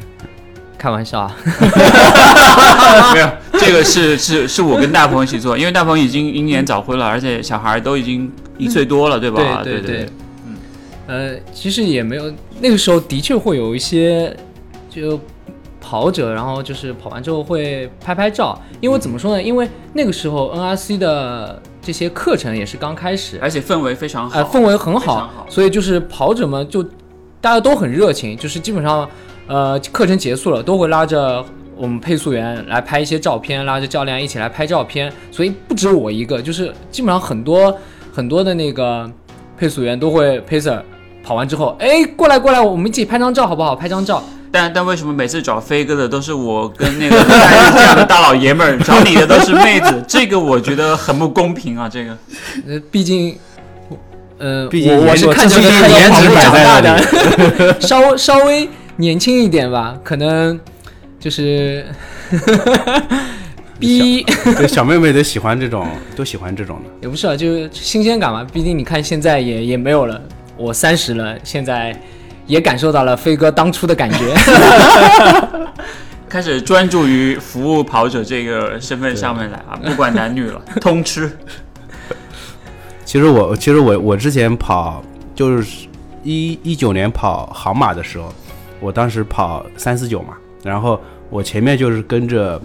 [0.79, 1.35] 开玩笑啊。
[3.15, 9.63] 没有，这个是是是我跟大鹏一起做，因为大鹏已经英年早婚了，而且小孩都已经一岁多了，对吧？
[9.65, 10.09] 对对对，
[10.47, 10.57] 嗯，
[11.07, 14.35] 呃，其实也没有，那个时候的确会有一些
[14.89, 15.19] 就
[15.89, 19.41] 跑者，然后就是跑完之后会拍拍照，因为怎么说呢？
[19.41, 26.83] 因为那个时候 NRC 的这些课程也是刚开始，而且氛围非常好，呃，氛围很好好，所以就是跑者们就
[27.41, 29.09] 大家都很热情，就是基本上
[29.47, 31.45] 呃课程结束了都会拉着
[31.77, 37.73] 我们配速员来拍一些照片，拉着教练一起来拍照片，所以不止我一个，就是基本上很多
[38.13, 39.09] 很多的那个
[39.57, 40.83] 配速员都会 pacer
[41.23, 43.77] 跑完之后，哎，过来过来，我们一起拍张照好不好？
[43.77, 44.21] 拍张照。
[44.51, 47.17] 但但为什么每次找飞哥的都是我跟那个
[47.75, 50.05] 这样的大老爷们儿，找你的都是妹子？
[50.07, 51.89] 这个我觉得很不公平啊！
[51.89, 52.17] 这个
[52.69, 53.37] 呃，毕竟。
[54.39, 60.61] 呃，毕竟我我是看着看着颜值长大在那的， 稍稍微年轻一点吧，可能
[61.19, 61.87] 就是
[63.81, 64.23] 逼
[64.59, 66.91] 对，小妹妹都喜欢这种，都喜欢这种的。
[67.01, 68.47] 也不是啊，就是新鲜感嘛。
[68.53, 70.21] 毕竟你看现在也也没有了，
[70.59, 71.99] 我三十了，现在
[72.47, 74.35] 也感受到了飞哥当初的感觉。
[76.29, 81.31] 开始专注于服务跑者这个身份上面来啊，不管男女了， 通吃。
[83.05, 85.03] 其实我，其实我，我之前跑
[85.37, 85.87] 就是
[86.25, 88.35] 一一九年跑杭马的时候，
[88.81, 92.61] 我当时跑三四九嘛，然后我前面就是跟着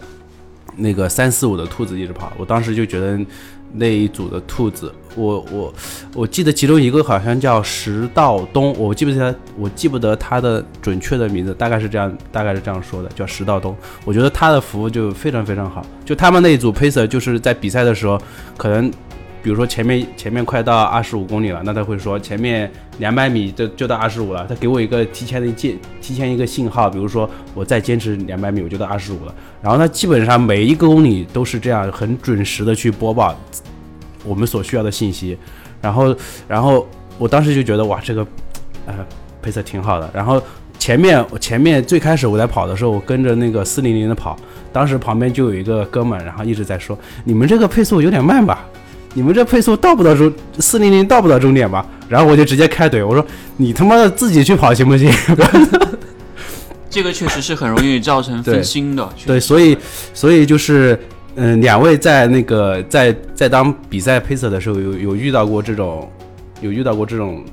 [0.76, 3.20] 那个三四五的兔子一直跑，我当时就觉得
[3.72, 5.74] 那一组的兔子，我我
[6.16, 13.76] 我记得其中一个好像叫石道东，我记不记得我记不得他的准确的名字，大概是这样，大概是这样说的，叫石道东。
[14.06, 18.20] 我觉得他的服务就非常非常好，就他们那一组配色就是在比赛的时候，
[18.56, 18.90] 可能
[19.44, 33.36] 比如说前面前面快到二十五公里了，那他会说前面两百米就就到二十五了，他给我一个提前的建提前一个信号，比如说我再坚持两百米我就到二十五了，然后他基本上每一个公里都是这样很准时的去播报
[34.24, 35.38] 我们所需要的信息，
[35.82, 36.16] 然后
[36.48, 38.26] 然后我当时就觉得哇这个
[38.86, 38.94] 呃
[39.42, 40.42] 配色挺好的，然后
[40.80, 44.38] 前面前面最开始我在跑的时候，我跟着那个四零零的跑，
[44.72, 48.66] 当时旁边就有一个哥们儿，然后一直在说你们这个配速有点慢吧。
[49.14, 51.86] 你们这配速到不到终四零零到不到终点吧？
[52.08, 53.26] 然后我就直接开怼，我说
[53.58, 55.12] 你他妈的自己去跑行不行？
[56.90, 59.10] 这个确实是很容易造成分心的。
[59.26, 59.78] 对，所以
[60.14, 60.98] 所以就是
[61.36, 66.10] 嗯，两位在那个在在当比赛配色的时候，有有遇到过这种
[66.62, 67.44] 有遇到过这种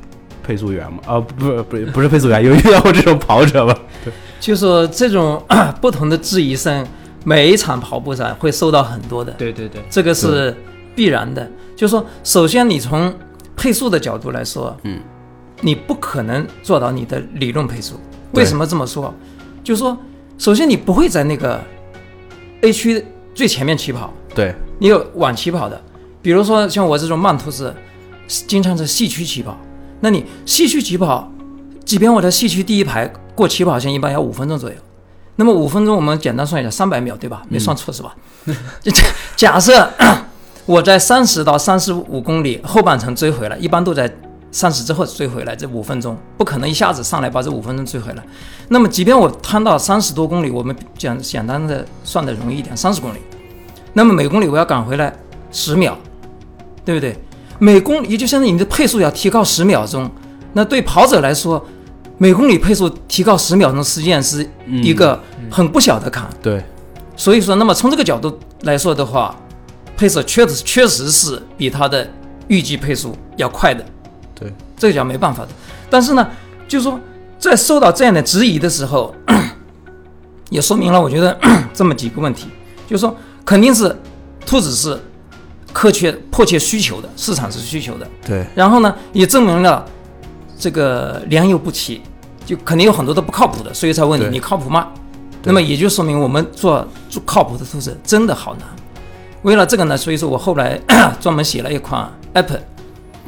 [0.42, 0.98] 配速员吗？
[1.06, 3.74] 啊，不不不不是配速员，有遇到过这种跑者吗？
[4.04, 5.42] 对， 就说这种
[5.80, 6.84] 不同的质疑声，
[7.24, 9.32] 每一场跑步赛会收到很多的。
[9.32, 10.54] 对对对，这个是
[10.94, 11.48] 必然的。
[11.76, 13.14] 就是说，首先你从
[13.56, 14.98] 配速的角度来说，嗯，
[15.60, 17.94] 你不可能做到你的理论配速。
[18.32, 19.14] 为什么这么说？
[19.62, 19.96] 就是说，
[20.36, 21.60] 首先你不会在那个
[22.62, 23.04] A 区
[23.38, 25.80] 最前面起跑，对你有晚起跑的。
[26.20, 27.72] 比如说像我这种慢兔子，
[28.26, 29.56] 经常在西区起跑。
[30.00, 31.30] 那你西区起跑，
[31.84, 34.74] 即便我在西区第一排过起跑线，一般要五分钟左右。
[35.36, 37.44] 那么五分钟我们简单算一下，三百秒对吧？
[37.48, 38.12] 没算错是吧？
[38.82, 38.90] 就
[39.36, 39.88] 假设
[40.66, 44.12] 我在三十到三十五公里后半程追回来，一般都在
[44.50, 48.24] 三十之后追回来，这五分钟不可能一下子上来把这五分钟追回来。
[48.68, 53.18] 那么即便我摊到三十多公里，我们讲简单的算的容易一点，三十公里，
[53.92, 55.14] 那么每公里我要赶回来
[55.52, 55.96] 十秒，
[56.84, 57.16] 对不对？
[57.58, 60.10] 每公里也就相当于你的配速要提高十秒钟。
[60.54, 61.64] 那对跑者来说，
[62.16, 66.28] 每公里配速提高十秒钟，实际上是一个很不小的坎。
[66.40, 66.64] 对，
[67.16, 69.36] 所以说，那么从这个角度来说的话，
[69.96, 72.08] 配色确实确实是比它的
[72.46, 73.84] 预计配速要快的。
[74.38, 75.48] 对，这个叫没办法的。
[75.90, 76.28] 但是呢，
[76.68, 76.98] 就是说，
[77.38, 79.14] 在受到这样的质疑的时候，
[80.50, 81.36] 也说明了我觉得
[81.74, 82.46] 这么几个问题，
[82.86, 83.94] 就是说，肯定是
[84.46, 84.98] 兔子是
[85.72, 88.06] 迫切迫切需求的，市场是需求的。
[88.26, 89.84] 对，然后呢，也证明了
[90.58, 92.00] 这个良莠不齐，
[92.46, 94.88] 就肯定有很多都不靠谱的，所以才问你你靠谱吗？
[95.44, 98.62] 那么也就说明我们做做靠谱的兔子真的好难。
[99.42, 100.78] 为了这个呢，所以说我后来
[101.20, 102.58] 专门写了一款 app。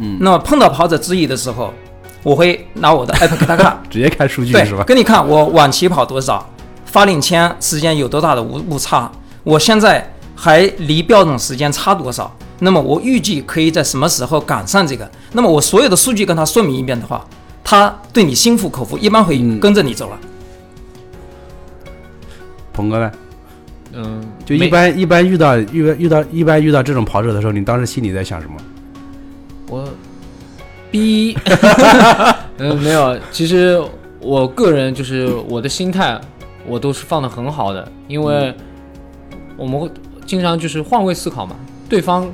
[0.01, 1.73] 嗯，那么碰到跑者质疑的时候，
[2.23, 4.83] 我会拿我的 app 给他看， 直接看数据是吧？
[4.85, 6.49] 跟你看我晚起跑多少，
[6.87, 9.11] 发令签时间有多大的误误差，
[9.45, 12.35] 我现在还离标准时间差多少？
[12.61, 15.11] 那么我预计可以在什么时候赶上这个？
[15.33, 17.25] 那么我所有的数据跟他说明一遍的话，
[17.63, 20.19] 他对你心服口服，一般会嗯跟着你走了。
[22.73, 23.13] 鹏哥呢？
[23.93, 28.55] 嗯，就一般一般遇到遇遇到一般遇到这种跑者的时候，你当时心里在想什么？
[29.71, 29.89] 我
[30.91, 31.39] 逼，
[32.59, 33.17] 嗯，没有。
[33.31, 33.81] 其实
[34.21, 36.21] 我个人就是我的心态，
[36.67, 38.53] 我都是放的很好的，因为
[39.57, 39.89] 我们会
[40.27, 41.55] 经常就是换位思考嘛。
[41.89, 42.29] 对方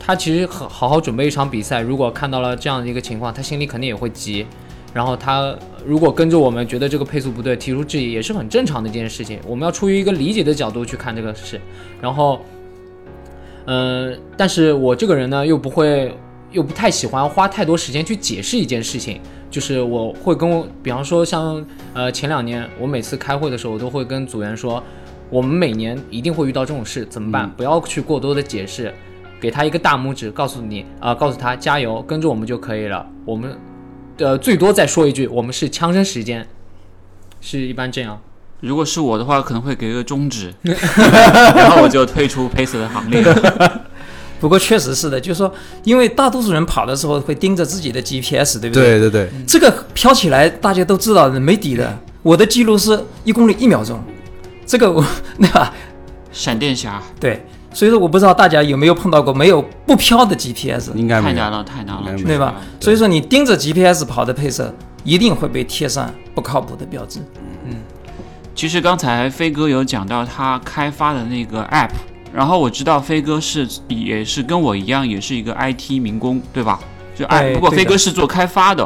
[0.00, 4.46] 他其实很好好准备一场比赛，如果看到了这样的一个情况，他心里肯定也会急。
[4.94, 5.54] 然后他
[5.86, 9.38] 如果跟着我们觉得这个配速不对，提出质疑也是很正常的一件事情。
[9.46, 11.58] 我们要出于一个理解的角度去看这个事。
[12.00, 12.40] 然后，
[13.66, 16.14] 嗯、但是我这个人呢，又不会
[16.52, 24.82] 又不太喜欢花太多时间去解释一件事情，就是我会跟我，比方说像呃前两年我每次开会的时候，我都会跟组员说，
[25.30, 27.50] 我们每年一定会遇到这种事，怎么办？
[27.56, 28.92] 不要去过多的解释，
[29.40, 33.06] 给他一个大拇指，告诉你啊、告诉他加油，跟着我们就可以了。
[33.24, 33.56] 我们
[34.18, 36.46] 呃最多再说一句，我们是枪声时间，
[37.40, 38.20] 是一般这样。
[38.60, 43.20] 如果是我的话，可能会给个中指， 然后我就退出 Pacer 的行列。
[44.42, 51.96] 不过确实是的，就是说，因为大多数人跑的时候会盯着自己的 GPS，对不对对对对，这个飘起来大家都知道的，没底的。
[52.24, 54.02] 我的记录是一公里一秒钟，
[54.66, 55.00] 这个我
[55.38, 55.72] 对吧？
[56.32, 57.40] 闪电侠对，
[57.72, 61.52] 所以说我不知道大家有没有碰到过没有不飘的 GPS，应该没有太难。
[61.52, 62.56] 了，太难了，对吧？
[62.80, 64.74] 所以说你盯着 GPS 跑的配色，
[65.04, 67.20] 一定会被贴上不靠谱的标志。
[67.64, 67.76] 嗯
[68.56, 71.88] 其实刚才飞哥有讲到他开发的那个 App，
[72.34, 76.78] 然后我知道飞哥是也是跟我一样，也是一个 IT 民工，对吧？
[77.14, 78.82] 就哎，不过飞哥是做开发的，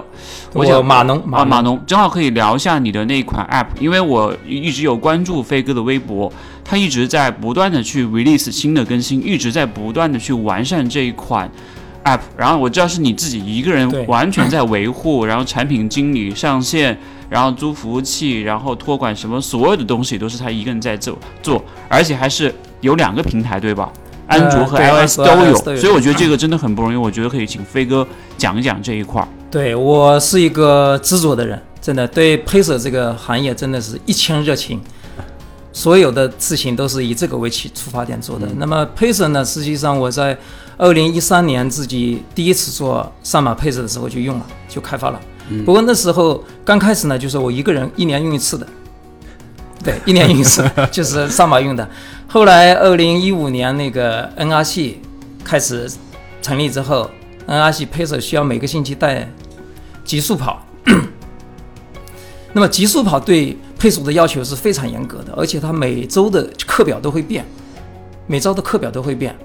[0.53, 6.31] 我我想马农啊，马农，正好可以聊一下你的那一款 App，因为我一直有关注飞哥的微博，
[6.65, 11.49] 他一直在不断的去 release 新的更新，一直在不断的去完善这一款
[12.03, 12.19] App。
[12.37, 16.99] 然后我知道是你自己一个人完全在维护，然后产品经理上线，
[17.29, 23.93] 然后租服务器，然后托管什么，所有的东西都是他一个人在做做，而且还是有两个平台，对吧？
[24.29, 26.97] 安卓和 iOS 都有所以我觉得这个真的很不容易。
[26.97, 28.05] 我觉得可以请飞哥
[28.37, 29.29] 讲一讲这一块儿。
[29.49, 34.81] 对我是一个执着的人，真的对配色这个行业真的是一腔热情，
[35.73, 38.49] 所有的事情都是以这个为起出发点做的。
[38.57, 40.37] 那么配色呢，实际上我在
[40.77, 45.21] 二零一三年自己第一次做上马配色的时候就用了，就开发了。
[45.65, 48.67] 不过那时候刚开始呢，就是我一个人一年用一次的，
[49.85, 51.89] 对，一年用一次， 就是上马用的。
[52.27, 54.95] 后来二零一五年那个 NRC
[55.45, 55.91] 开始
[56.43, 57.11] 成立之后
[57.47, 59.29] ，NRC 配色需要每个星期带
[60.05, 60.63] 极速跑。
[62.53, 67.45] 那么极速跑对配速的要求是非常严格的，而且它每周的课表都会变，
[68.27, 69.37] 每周的课表都会变。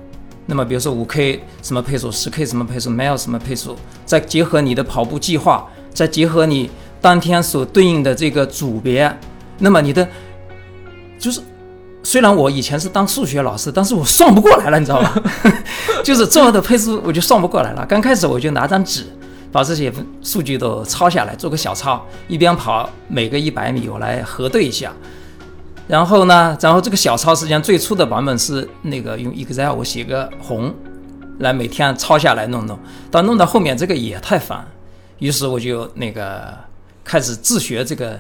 [0.48, 3.76] 那么比如说五 K 什么配速，十 K 什么配速，mile 什么配速，
[4.06, 6.70] 再结合你的跑步计划，再结合你
[7.00, 9.12] 当天所对应的这个组别，
[9.60, 10.08] 那么你的
[11.20, 11.42] 就是
[12.04, 15.14] 虽然我以前是当数学老师，但是我算不过来了，你知道吧？
[16.04, 17.86] 就是重要的配置我就算不过来了。
[17.86, 19.06] 刚开始我就拿张纸，
[19.52, 24.92] 把这些数据都抄下来，做个小抄，一边跑每个一百米我来核对一下。
[25.88, 30.74] 然后呢，然后这个小抄实际上最初的版本是那个用 Excel 我写个红，
[31.40, 32.80] 来每天抄下来弄弄。
[33.12, 34.66] 但弄到后面这个也太烦，
[35.22, 36.58] 于是我就那个
[37.04, 38.20] 开始自学这个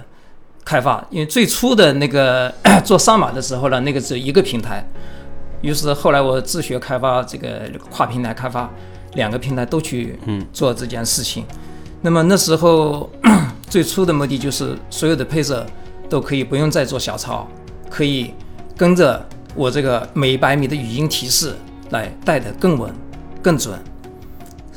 [0.63, 2.53] 开发，因为最初的那个
[2.85, 4.85] 做上马的时候呢，那个只有一个平台，
[5.61, 8.69] 于是后来我自学开发这个跨平台开发，
[9.15, 10.19] 两个平台都去
[10.53, 11.43] 做这件事情。
[12.03, 13.09] 那么那时候
[13.67, 15.65] 最初的目的就是所有的配色
[16.07, 17.47] 都可以不用再做小抄，
[17.89, 18.31] 可以
[18.77, 21.55] 跟着我这个每百米的语音提示
[21.89, 22.93] 来带得更稳、
[23.41, 23.79] 更准。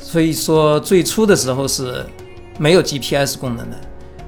[0.05, 2.05] 所以说最初的时候是
[2.59, 3.77] 没有 GPS 功能的，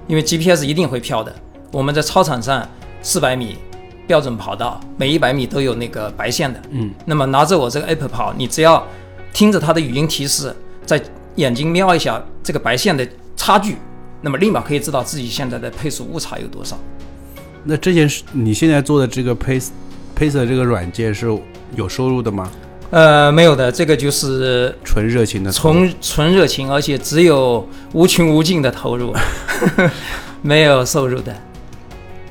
[0.07, 1.34] 因为 GPS 一定会飘的。
[1.71, 2.67] 我们在操场上
[3.03, 3.59] 四百米
[4.07, 6.59] 标准跑道，每一百米都有那个白线的。
[6.71, 8.84] 嗯，那么拿着我这个 app 跑，你只要
[9.32, 10.53] 听着它的语音提示，
[10.84, 10.99] 在
[11.36, 13.78] 眼睛瞄一下这个白线的差距，
[14.21, 16.75] 那么立马可以知道自己现在的配速误差有多少。
[17.63, 19.69] 那这件事，你现在做的这个 Pace
[20.17, 21.28] Pace 这个软件是
[21.75, 22.51] 有收入的吗？
[22.90, 29.14] 呃，没有的，这个就是纯热情的纯纯热情，而且只有无穷无尽的投入，
[30.42, 31.36] 没有收入的。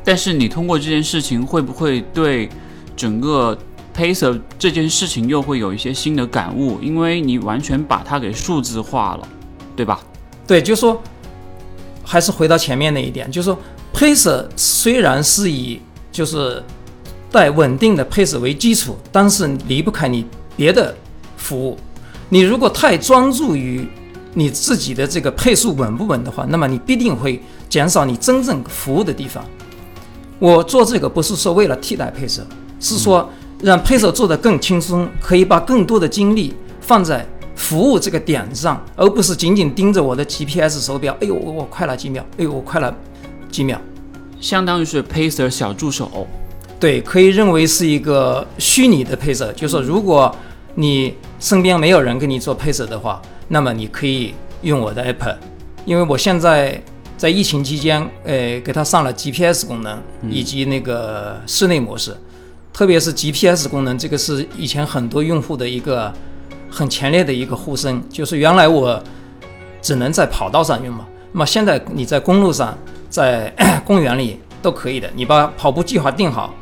[0.03, 2.49] 但是你通过这件事情，会不会对
[2.97, 3.57] 整个
[3.95, 6.79] Pacer 这件事情又会有一些新的感悟？
[6.81, 9.29] 因为你完全把它给数字化了，
[9.75, 10.01] 对吧？
[10.47, 11.03] 对，就说
[12.03, 13.59] 还是回到前面那一点，就是说
[13.93, 16.63] Pacer 虽然是以就是
[17.31, 20.25] 带稳定的 Pacer 为基础，但是离不开你
[20.57, 20.95] 别的
[21.37, 21.77] 服务。
[22.29, 23.87] 你如果太专注于
[24.35, 29.45] 你自己的这个配速稳不稳的话，那么你必定会减少你真正服务的地方。
[30.39, 32.45] 我做这个不是说为了替代配色，
[32.81, 33.31] 是说
[33.63, 41.17] 让配色做得更轻松，可以把更多的精力放在服务这个点上，而不是仅仅盯着我的 GPS 手表。
[41.21, 42.95] 哎呦，我我快了几秒，哎呦，我快了
[43.51, 43.81] 几秒。
[44.39, 46.27] 相当于是 Pacer 小助手。
[46.79, 50.35] 对，可以认为是一个虚拟的配色，就是说，如果
[50.75, 55.35] 你身边没有人给你做配色的话，那么你可以用我的 app，
[55.87, 56.79] 因为我现在
[57.17, 59.99] 在疫情期间，呃，给它上了 GPS 功能
[60.29, 62.15] 以及那个室内模式，
[62.75, 66.13] 特别是 GPS 功能，这个是以前很多用户的一个
[66.71, 69.03] 很强烈的一个呼声，就是原来我
[69.81, 72.77] 只能在跑道上用嘛，那么现在你在公路上，
[73.09, 73.51] 在
[73.87, 76.55] 公园里都可以的，你把跑步计划定好。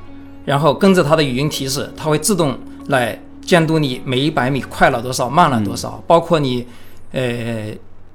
[0.44, 6.66] 然后跟着它的语音提示，它会自动来监督你每一百米快了多少，慢了多少，包括你
[7.12, 7.66] 呃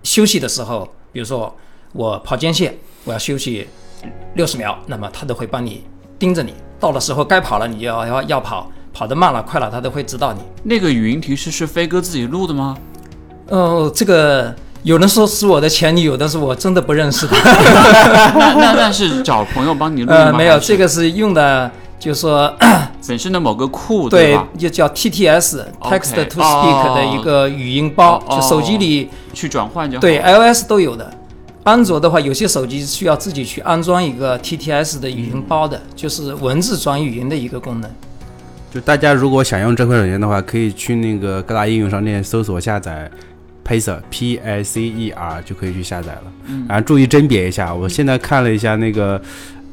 [0.04, 1.54] 休息的时候，比如说
[1.94, 3.68] 我跑间歇，我要休息
[4.36, 5.84] 六十秒，那么它都会帮你
[6.18, 10.40] 盯着你，到了时候该跑了，你要要要跑，跑得慢了快了，它都会指导你。
[10.64, 12.78] 那个语音提示是飞哥自己录的吗？
[13.48, 14.54] 哦，这个
[14.84, 17.36] 有人说是我的前女友，但是我真的不认识她。
[18.38, 20.38] 那那那是找朋友帮你录的呃，吗？
[20.38, 21.70] 没有，这个是用的，
[22.00, 22.52] 就是说。
[23.08, 30.02] 本身的某个库对吧？，就叫 TTS（Text to Speak） 的一个语音包，哦就手机里去转换就好。
[30.02, 31.12] 对 iOS 都有的。
[31.64, 37.90] 安卓的话，有些手机需要自己去安装一个 TTS 的语音包的，就是文字转语音的一个功能。
[38.72, 43.10] 就大家如果想用这款软件的话，可以去那个各大应用商店搜索下载
[43.66, 46.24] Pacer P I C E R 就可以去下载了。
[46.46, 49.20] 嗯然后注意甄别一下，我现在看了一下那个，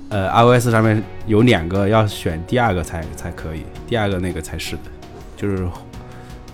[0.09, 4.83] 呃，iOS 上面有两个要选第二个才才可以，第二个那个才是的，
[5.37, 5.67] 就是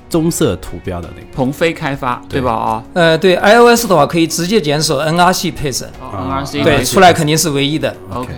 [0.09, 1.27] 棕色图标的那个。
[1.35, 2.53] 鹏飞开发对吧？
[2.53, 7.95] 啊呃，对 iOS 的话可以直接检索 NRC Pacer，哦，NRC 对，出来肯定是唯一的。
[8.11, 8.33] OK，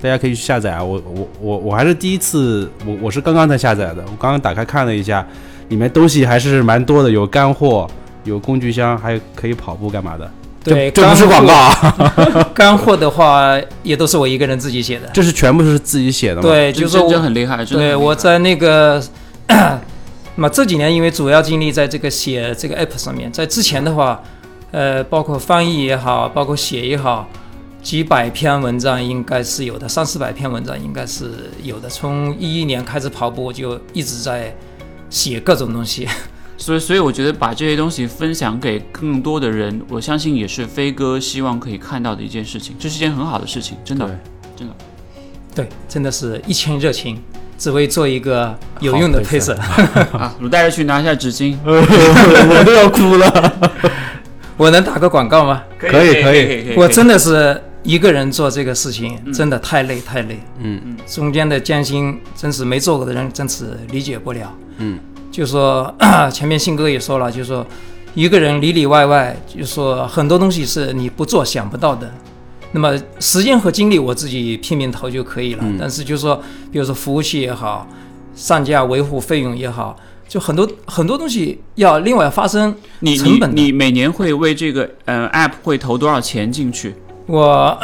[0.00, 0.82] 大家可以去下载啊！
[0.84, 5.26] 我我我我还是第一次，我我是刚刚才下载的，我刚刚打开看了一下，
[5.68, 7.86] 里面东西还是蛮多的，有干货，
[8.24, 10.30] 有工具箱，还可以跑步干嘛的。
[10.74, 15.08] 对，这不是广告啊， 干货的话也都是我一个人自己写的。
[15.14, 19.02] 这是全部是自己写的吗？，对，真真就是我很厉害，对我在那个，
[19.48, 19.80] 那
[20.36, 24.20] 么这几年因为主要精力在这个写这个 app 上面，在之前的话，
[24.72, 27.26] 呃，包括翻译也好，包括写也好，
[27.82, 31.30] 几百篇文章应该是有的，三四百篇文章应该是
[31.62, 31.88] 有的。
[31.88, 34.54] 从一一年开始跑步，我就一直在
[35.08, 36.08] 写各种东西。
[36.56, 44.06] 所以，所以我觉得把这些东西分享给更多的人，我相信也是飞哥希望可以看到的一件事情，这是一件很好的事情，真的。
[44.56, 44.74] 真的
[45.54, 47.18] 对，真的是一腔热情，
[47.58, 50.16] 只为做一个有用的好配色 pacer。
[50.16, 53.72] 啊，鲁带着去拿一下纸巾， 我都要哭了。
[54.56, 55.62] 我能打个广告吗？
[55.78, 60.40] 可以可以可以我真的是一个人做这个事情，嗯真的太累太累。
[60.60, 64.54] 嗯嗯中间的艰辛，真是没做过的人真是理解不了。
[64.78, 64.98] 嗯，
[65.36, 65.94] 就说
[66.32, 67.64] 前面信哥也说了，就说
[68.14, 72.10] 一个人里里外外，就说很多东西是你不做想不到的。
[72.72, 77.86] 那么时间和精力我自己拼命投就可以了，嗯但是就说比如说服务器也好，
[78.34, 79.94] 上架维护费用也好，
[80.26, 86.94] 就很多很多东西要另外发生你成本的你你每年会为这个呃 app 会投多少钱进去？
[87.26, 87.78] 我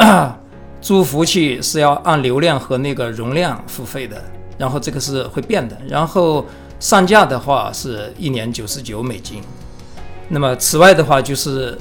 [0.81, 4.17] 租服务器是要按流量和那个容量付费的，
[4.57, 5.77] 然后这个是会变的。
[5.87, 6.47] 然后
[6.83, 9.41] 上架的话是一年九十九美金。
[10.29, 11.79] 那么此外的话就是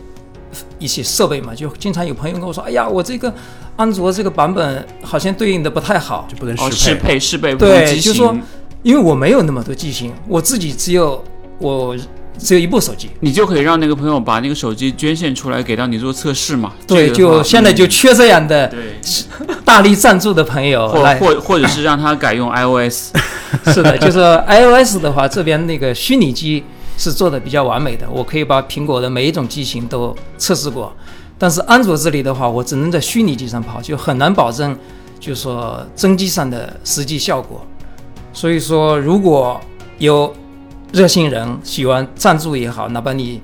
[0.78, 3.34] 一些设备嘛，就经常有朋友跟我说：“哎呀，我这个
[3.76, 7.20] 安卓这个版本好像对应的不太好，就不能哦，适配。
[7.20, 8.38] 适配适配不对就是说，
[8.84, 11.24] 因为我没有那么多机型，我自己只有
[11.58, 11.97] 我
[12.38, 16.73] 只有一部手机。”你就可以让那个朋友把那个手机捐献出来给到你做测试嘛。
[16.88, 18.99] 对，这个就现在就嗯缺这样的对，
[19.63, 20.88] 大力赞助的朋友
[21.19, 23.11] 或或者是让他改用 iOS。
[23.67, 26.63] 是的，就是 iOS 的话，这边那个虚拟机
[26.97, 30.95] 是做的比较完美的，我可以把苹果的每一种机型都测试过。
[31.38, 34.77] 但是安卓这里的话，我只能在虚拟机上跑，就很难保证，
[35.19, 37.61] 就是说真机上的实际效果。
[38.32, 39.59] 所以说，如果
[39.97, 40.34] 有
[40.92, 43.42] 热心人喜欢赞助也好，哪怕你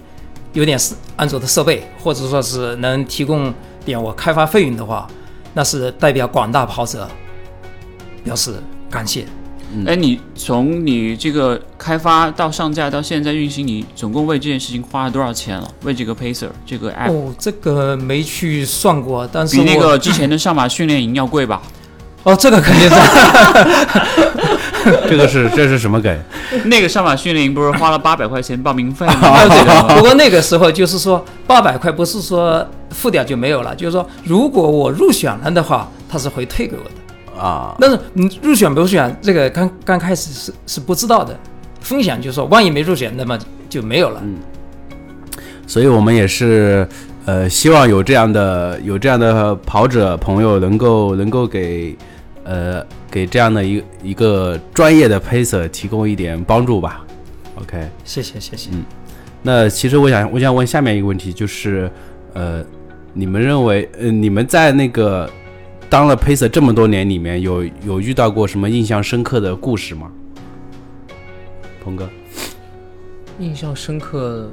[0.53, 3.53] 有点是安卓的设备，或者说是能提供
[3.85, 5.07] 点我开发费用的话，
[5.53, 7.07] 那是代表广大跑者
[8.23, 8.55] 表示
[8.89, 9.25] 感谢。
[9.85, 15.69] 哎，你从你这个开发到上架到现在运行，你总共为这件事情花了多少钱了？
[15.83, 21.61] 为这个 Pacer 这个 app，、哦，这个没去算过，但是比那个之前的上马训练营要贵吧？
[22.23, 22.95] 哦，这个肯定是
[25.09, 26.17] 这个是这是什么梗？
[26.65, 29.13] 那个上马训练营不是花了八百块钱报名费吗？
[29.27, 29.95] 啊对的。
[29.95, 37.41] 不过那个时候就是说八百块不是说付掉就没有了，就是说如果我入选了的话，他是会退给我的。
[37.41, 41.37] 啊，但是你入选不入选，这个刚刚开始是是不知道的。
[41.81, 43.37] 风险就是说，万一没入选，那么
[43.69, 44.21] 就没有了。
[45.67, 46.87] 所以我们也是
[47.25, 51.95] 呃，希望有这样的有这样的跑者朋友能够能够给
[52.47, 57.05] 呃给这样的一一个专业的 pacer 提供一点帮助吧。
[57.55, 58.69] OK，谢谢谢谢。
[58.71, 58.83] 嗯
[59.43, 61.89] 那其实我想我想问下面一个问题，就是
[62.33, 62.65] 呃，
[63.13, 65.29] 你们认为呃你们在那个
[65.89, 70.11] 当了 pacer 这么多年里面有有遇到过什么印象深刻的故事吗？
[71.81, 72.09] 鹏哥，
[73.39, 74.51] 印象深刻，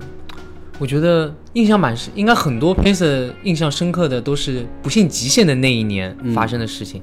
[0.78, 7.02] 我觉得印象蛮深，应该很多 pacer 印象深刻的都是不幸极限的那一年发生的事情，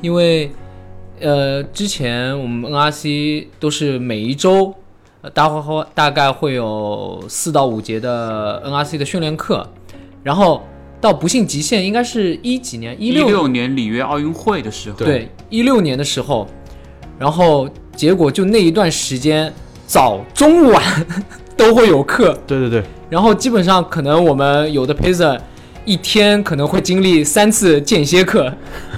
[0.00, 0.50] 因为
[1.20, 4.74] 呃之前我们 NRC 都是每一周，
[5.22, 9.66] 呃大会大概会有四到五节的 NRC 的训练课，
[10.22, 10.62] 然后
[11.00, 16.46] 到不幸极限应该是一几年一一六六年里约奥运会的时候，对，一六年的时候，
[17.18, 19.52] 然后结果就那一段时间，
[19.86, 20.82] 早中晚
[21.56, 25.38] 都会有课，对对对，然后基本上可能我们有的 pacer
[25.90, 28.48] 一天可能会经历三次间歇课，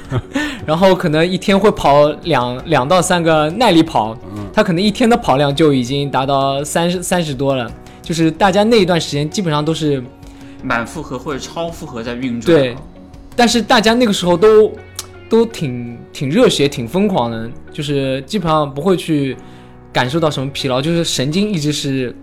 [0.66, 4.14] 然后可能一天会跑两两到三个耐力跑，
[4.53, 7.72] 他可能一天的跑量就已经达到三十三十多了，
[8.03, 10.05] 就是大家那一段时间基本上都是
[10.62, 12.55] 满负荷或者超负荷在运转。
[12.55, 12.76] 对，
[13.34, 14.70] 但是大家那个时候都
[15.30, 19.34] 都挺挺热血、挺疯狂的，就是基本上不会去
[19.90, 22.14] 感受到什么疲劳，就是神经一直是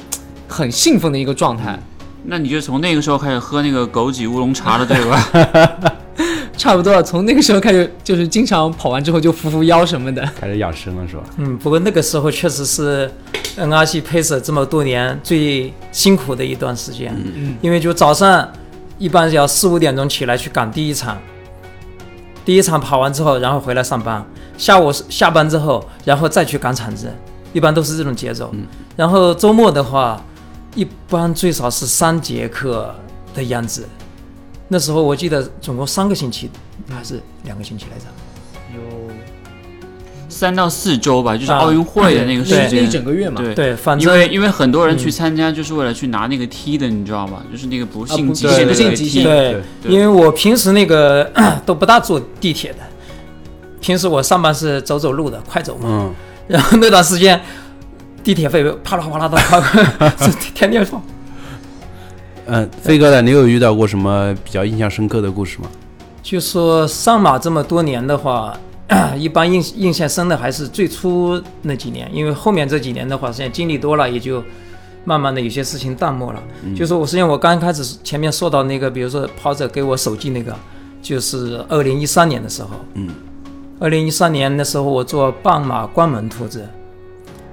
[0.48, 1.80] 很兴奋的一个状态。
[2.24, 5.94] 那你就从那个时候开始喝那个枸杞乌龙茶了，对吧？
[6.58, 10.22] 差不多，从那个时候开始，就是经常跑完之后就扶扶腰什么的。
[10.40, 11.24] 开始养生了是吧？
[11.38, 13.10] 嗯，不过那个时候确实是
[13.58, 18.46] NRC Pacer 这么多年最辛苦的一段时间，嗯因为就早上
[18.98, 21.18] 一般要四五点钟起来去赶第一场，
[22.44, 24.22] 第一场跑完之后，然后回来上班，
[24.58, 27.10] 下午下班之后，然后再去赶场子，
[27.54, 28.54] 一般都是这种节奏。
[28.98, 30.22] 然后周末的话，
[30.76, 32.94] 一般最少是三节课
[33.34, 33.88] 的样子。
[34.68, 36.50] 那时候我记得总共三个星期
[36.90, 38.06] 还是两个星期来着？
[38.76, 39.10] 有
[40.30, 42.90] 三到四周吧，就是啊奥运会的那个时对一间。
[42.90, 43.42] 整个月嘛。
[43.42, 47.42] 对，对，反因为因为很多人去参加就是为了去拿那个梯的，你知道吗？
[47.52, 49.04] 就是那个不幸不极限的对对那个梯。
[49.04, 51.30] 不限对，对因为我平时那个
[51.66, 52.78] 都不大坐地铁的，
[53.82, 55.86] 平时我上班是走走路的，快走嘛。
[55.90, 56.14] 嗯，
[56.48, 57.42] 然后那段时间，
[58.24, 59.38] 地铁费啪啦啪啦的
[60.54, 61.02] 天天放。
[62.46, 63.22] 嗯，飞哥呢？
[63.22, 65.70] 你有遇到过什么比较印象深刻的故事吗？
[66.24, 68.58] 就说上马这么多年的话，
[69.18, 74.44] 一般印印象深的还是最初那几年，因为后面这几年的话，现在经历多了，也就
[75.06, 76.42] 慢慢的有些事情淡漠了。
[76.76, 80.56] 就说我实际上我刚开始前面说到那个，比如说跑者给我手机那个，
[81.02, 83.10] 就是二零一三年的时候，嗯，
[83.80, 86.68] 二零一三年的时候我做半马关门兔子，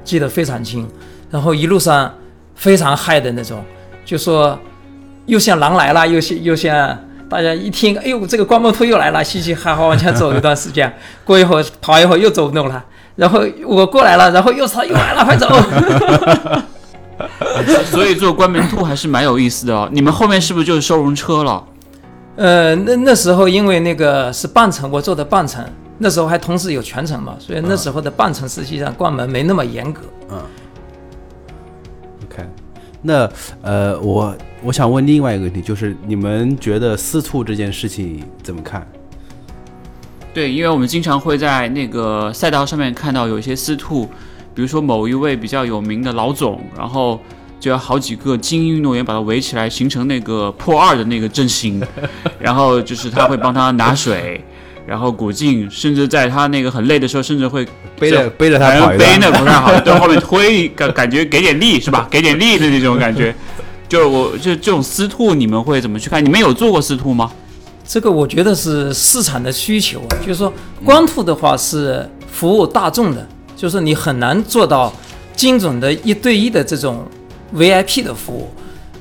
[0.07, 0.89] 记得非常清，
[1.31, 2.11] 然后一路上
[2.55, 3.63] 非常嗨的那种，
[4.05, 4.59] 就说
[5.27, 6.97] 又像狼来了，又像又像
[7.29, 10.91] 大家一听，哎呦，这个关门兔又来了，嘻嘻哈哈往前走一段时间，
[11.25, 12.85] 过一会儿跑一会儿又走动了，
[13.17, 15.49] 然后我过来了，然后又他又来了，快走！
[17.91, 19.89] 所以做关门兔还是蛮有意思的哦。
[19.91, 21.65] 你们后面是不是就是收容车了？
[22.37, 25.65] 呃，那那时候因为那个是半程，我坐的半程，
[25.99, 30.03] 那时候还同时有全程嘛，所以那时候的半程实际上关门没那么严格。
[30.31, 30.43] 嗯
[32.25, 32.45] OK，
[33.03, 33.31] 那
[33.63, 38.87] 呃，我我想问另外一个问题，就是你们觉得私兔这件事情怎么看？
[40.35, 44.07] 对，因为我们经常会在那个赛道上面看到有一些私兔，
[44.55, 47.19] 比如说某一位比较有名的老总，然后
[47.59, 51.83] 就有好几个精英运动员把他围起来，形成那个破二的那个阵型，
[52.39, 54.45] 然后就是他会帮他拿水，
[54.87, 57.67] 然后古劲，甚至在他那个很累的时候，甚至会
[57.99, 62.07] 背着背着他跑，背那不太好， 在后面推，感感觉给点力是吧？
[62.11, 63.35] 给点力的那种感觉。
[63.89, 66.25] 就是我就这种私兔，你们会怎么去看？
[66.25, 67.31] 你们有做过私兔吗？
[67.87, 70.53] 这个我觉得是市场的需求啊，就是说
[70.85, 73.25] 光兔的话是服务大众的，
[73.57, 74.93] 就是你很难做到
[75.37, 77.05] 精准的一对一的这种
[77.55, 78.51] VIP 的服务。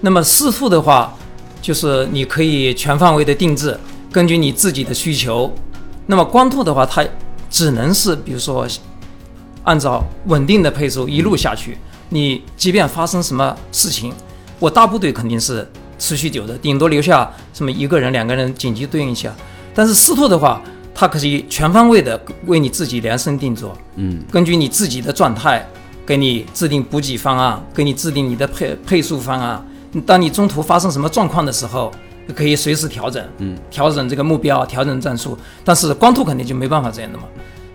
[0.01, 1.11] 那么私兔的话，
[1.63, 3.75] 就是你可以全范围的定制，
[4.11, 5.51] 根据你自己的需求。
[6.07, 7.03] 那么光兔的话，它
[7.49, 8.67] 只能是比如说
[9.63, 11.77] 按照稳定的配速一路下去，
[12.09, 14.13] 你即便发生什么事情，
[14.59, 19.33] 我大部队肯定是持续久的，顶多留下什么一个人、两个人紧急对应一下。
[19.73, 20.61] 但是私兔的话，
[20.93, 25.67] 它可以全方位的为你自己量身定做，嗯，根据你自己的状态，
[26.05, 29.65] 给你制定补给方案，给你制定你的配配速方案。
[30.05, 31.91] 当你中途发生什么状况的时候，
[32.33, 35.37] 可以随时调整，嗯，调整这个目标，调整战术。
[35.63, 37.25] 但是光兔肯定就没办法这样的嘛。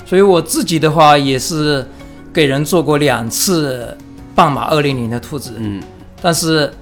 [0.04, 1.86] 所以我自己的话也是
[2.32, 3.96] 给人做过两次
[4.34, 5.80] 半马二零零的兔子，嗯，
[6.20, 6.72] 但是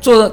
[0.00, 0.30] 做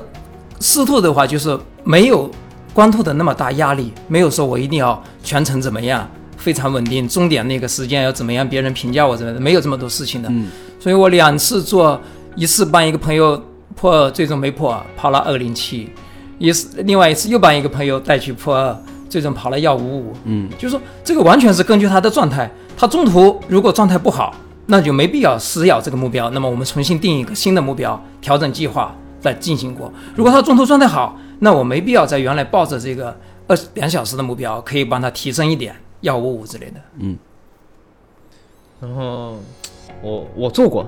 [0.59, 2.29] 试兔的话，就是没有
[2.73, 10.29] 光兔的那么大压力，没有说我一定要全程怎么样，非常稳定，终点那个时间要怎么样，别人评价我怎么样，没有这么多事情的。
[10.29, 10.47] 嗯，
[10.79, 11.99] 所以我两次做，
[12.35, 13.41] 一次帮一个朋友
[13.75, 15.87] 破，最终没破，跑了二零七；
[16.43, 18.77] 一次另外一次又帮一个朋友带去破二，
[19.07, 20.13] 最终跑了幺五五。
[20.25, 24.35] 嗯，就是说这个完全是根据他的状态，他中途如果状态不好，
[24.65, 26.29] 那就没必要死咬这个目标。
[26.31, 29.89] 那么我们重新定一个新的目标，调整计划再进行过。
[30.15, 33.17] 如果他中途状态好，那我没必要在原来抱着这个
[33.47, 36.81] 二两小时的目标，可以帮他提升一点幺五五之类的。
[36.99, 37.17] 嗯
[38.81, 39.37] 然后
[40.01, 40.85] 我我做过，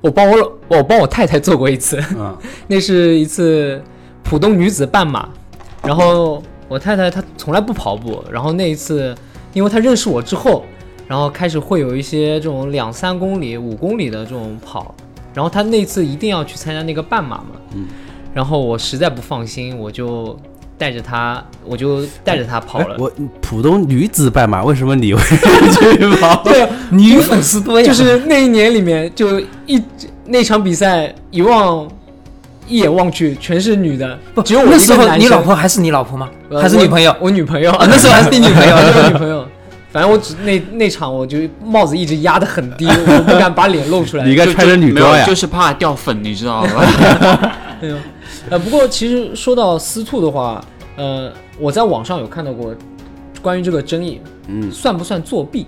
[0.00, 2.36] 我帮我我帮我太太做过一次，嗯，
[2.66, 3.80] 那是一次
[4.28, 5.26] 浦东女子半马，
[5.82, 9.16] 然后我太太她从来不跑步，然后那一次，
[9.54, 10.66] 因为她认识我之后，
[11.06, 14.94] 然后开始会有一些这种两三公里、五公里的这种跑，
[15.32, 17.86] 然后她那次一定要去参加那个半马嘛，嗯，
[18.34, 20.38] 然后我实在不放心，我就
[20.76, 22.96] 带着她，我就带着她跑了。
[22.96, 23.10] 哎我
[23.40, 26.42] 浦东女子半马，为什么你会去跑？
[26.44, 29.82] 对啊，女粉丝多呀，就是那一年里面，就一
[30.26, 31.88] 那场比赛一望
[32.68, 36.28] 一眼望去全是女的，不只有我一个那时候男生你老婆还是你老婆吗？
[36.50, 37.10] 呃还是女朋友？
[37.18, 38.74] 我我女朋友啊， 那时候还是你女朋友。
[38.76, 39.46] 我女朋友。
[39.90, 44.24] 反正我只那那场我就帽子一直压得很低， 我不敢把脸露出来。
[44.24, 45.34] 你应该穿着女装呀就。
[45.34, 46.84] 是怕掉粉，你知道吗？
[47.80, 47.98] 对啊，
[48.50, 50.62] 呃，不过其实说到私兔的话，
[50.96, 52.74] 呃，我在网上有看到过
[53.40, 55.66] 关于这个争议，嗯，算不算作弊？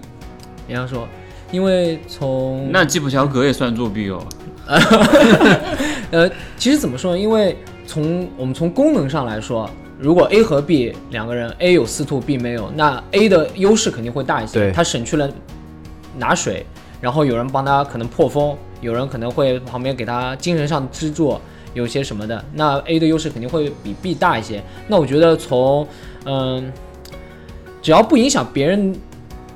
[0.69, 1.09] 人家说，
[1.51, 4.23] 因为从那吉普乔格也算作弊哦。
[6.12, 7.18] 呃，其实怎么说呢？
[7.18, 7.57] 因为
[7.87, 9.68] 从我们从功能上来说，
[9.99, 15.29] 如果 A 和 B 两个人，A 有司兔，B 没有，那 A 的优势肯定会大一些，对他省去了
[16.16, 16.64] 拿水，
[17.01, 21.37] 然后有人帮他可能破风，有人可能会旁边给他精神上支柱，
[21.75, 24.62] 有些什么的，那 A 的优势肯定会比 B 大一些。
[24.87, 25.87] 那我觉得从
[26.25, 26.73] 嗯，
[27.83, 28.95] 只要不影响别人，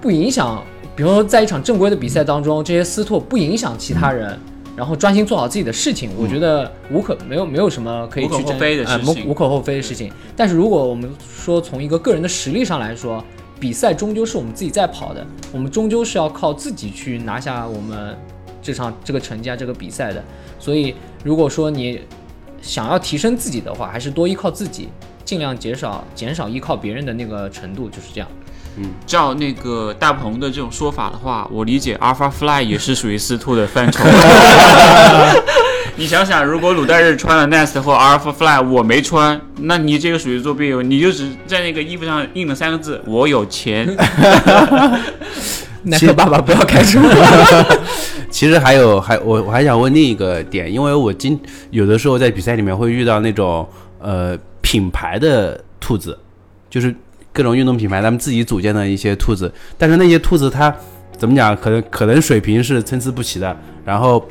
[0.00, 0.62] 不影响，
[0.96, 4.38] 比如说在一场正规的比赛当中，这些司兔不影响其他人。
[4.76, 10.12] 然后专心做好自己的事情，我觉得无可没有没有什么可以去争非的事情呃无无可厚非的事情。
[10.36, 13.22] 但是如果我们说从一个个人的实力上来说，
[13.60, 18.16] 比赛终究是我们自己在跑的，我们终究是要靠自己去拿下我们
[18.60, 20.22] 这场这个成绩啊这个比赛的。
[20.58, 22.00] 所以如果说你
[22.60, 24.88] 想要提升自己的话，还是多依靠自己，
[25.24, 28.28] 尽量减少减少依靠别人的那个程度，就是这样。
[29.06, 34.04] 照那个大鹏的这种说法的话，我理解 Alpha Fly 也是属于司兔的范畴。
[35.96, 43.86] 你想想，如果鲁代日穿了 Nest 或 Alpha Fly，我没穿，那你这个属于作弊，你就只在那个衣服上印了三个字“我有钱
[45.84, 46.98] 耐克爸爸不要开车。
[48.28, 53.64] 其实还有还我我还想问另一个点，因为我今有的时候在比赛里面会遇到那种
[54.00, 56.18] 呃品牌的兔子，
[56.68, 56.92] 就是
[57.34, 60.74] 各种运动品牌他们自己组建的一些兔子，但是那些兔子它
[61.18, 63.54] 怎么讲，可能可能水平是参差不齐的，
[63.84, 64.24] 然后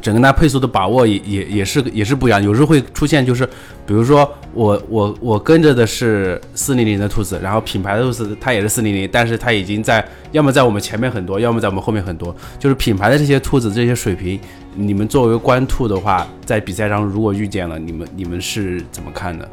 [0.00, 3.44] 整个它配速的把握也也也是也是不一样，有时候会出现就是，
[3.84, 14.38] 比如说我我我跟着的是四零零的兔子，然后品牌的兔子它也是四零零，但是它已经在要么在我们前面很多，要么在我们后面很多，就是品牌的这些兔子这些水平，
[14.76, 19.48] 你们作为官兔的话，在比赛上如果遇见了，你们你们是怎么看的？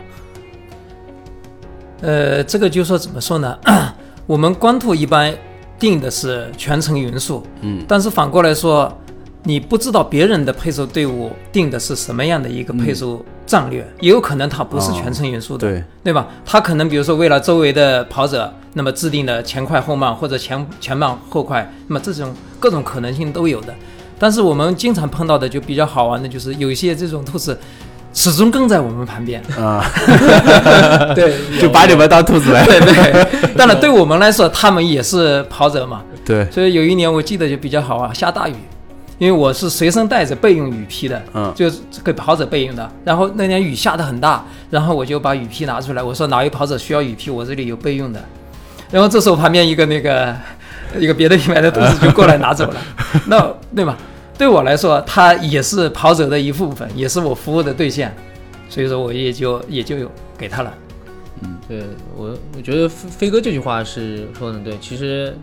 [2.03, 3.57] 呃，这个就说怎么说呢？
[4.27, 5.33] 我们光兔一般
[5.79, 8.91] 定的是全程匀速，嗯，但是反过来说，
[9.43, 16.27] 你不知道别人的配速队伍定的是什么样的一个配速战略，也有可能他不是全程匀速的，对，对吧？
[16.45, 23.73] 他可能比如说为了周围的跑者，那么制定的前快后慢或者前前慢后快，那么这种各种可能性都有的。
[24.19, 27.57] 但是我们经常碰到的就比较好玩的就是有一些这种兔子
[28.13, 29.83] 始终跟在我们旁边，啊、
[31.15, 33.51] 对， 就把你们当兔子来，对对。
[33.57, 38.53] 当然对我们来说，他们也是跑者嘛，对，所以有一年我记得就比较好啊，下大雨，
[39.17, 42.87] 因为我是随身带着备用雨披的，嗯就是给跑者备用的。
[43.03, 48.23] 然后那年雨下的很大，然后我就把雨披拿出来，我说哪位跑者需要雨披，我这里有备用的。
[48.91, 50.35] 然后这时候旁边一个那个
[50.99, 52.75] 一个别的品牌的同事就过来拿走了，
[53.25, 53.97] 那对吗？
[54.37, 58.11] 对我来说，它也是跑者的一部分，也是我服务的对象，
[58.69, 60.73] 所以说我也就也就有给他了。
[61.41, 61.83] 嗯对
[62.15, 64.77] 我，我觉得飞飞哥这句话是说的对。
[64.79, 65.35] 其实，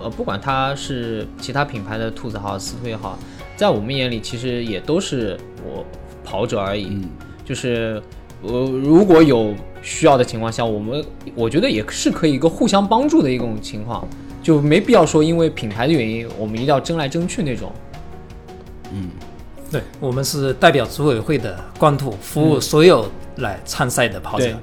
[0.00, 3.18] 呃，不管他是其他品牌的兔子好，司兔也好，
[3.56, 5.84] 在我们眼里其实也都是我
[6.24, 6.88] 跑者而已。
[6.90, 7.08] 嗯
[7.44, 8.02] 就是
[8.42, 14.06] 呃，如果有需要的情况下，我们我觉得也是可以一个互相帮助的一种情况，
[14.42, 17.72] 就没必要说因为品牌的原因，我们一定要争来争去那种。
[19.70, 24.44] 对我们是代表组委会的官图，服务所有来参赛的跑者。
[24.46, 24.54] 对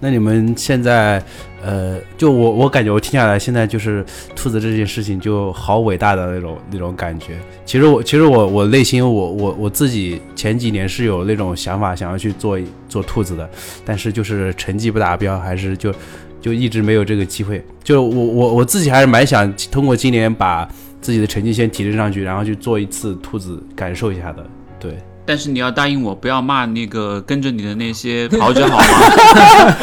[0.00, 1.20] 那你们现在，
[1.60, 4.06] 呃，就我我感觉我听下来，现在就是
[4.36, 7.36] 兔子这件事情就好伟大的那种那种感觉。
[7.66, 12.56] 其实我其实我我内心我我我自己前几年是有那种想法，想要去做
[12.88, 13.50] 做兔子的，
[13.84, 15.92] 但是就是成绩不达标，还是就
[16.40, 17.60] 就一直没有这个机会。
[17.82, 20.68] 就我我我自己还是蛮想通过今年把
[21.00, 24.44] 自己的成绩先提升上去，然后去做一次兔子，感受一下的。
[24.80, 28.84] 对，但是你要答应我，不要骂那个跟着你的那些跑者好吗？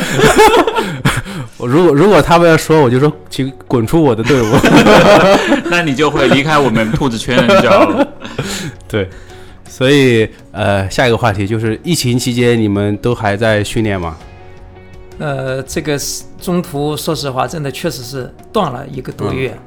[1.57, 4.45] 我如果如果他们要说，我就说请滚出我的队伍。
[5.72, 8.05] 那你就会离开我们兔子圈了，你知道吗？
[8.88, 9.09] 对，
[9.68, 14.18] 所以呃，下一个话题就是疫情期间你们都还在训练吗？
[15.18, 19.57] 呃，这个是中途说实话，真的确实是断了一个多月。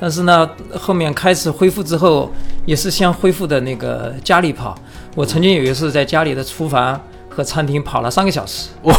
[0.00, 2.32] 但是呢，后面开始恢复之后，
[2.64, 4.76] 也是先恢复的那个家里跑。
[5.14, 8.68] 我曾经有一次在家里的厨房和餐厅跑了三个小时。
[8.82, 8.94] 哇！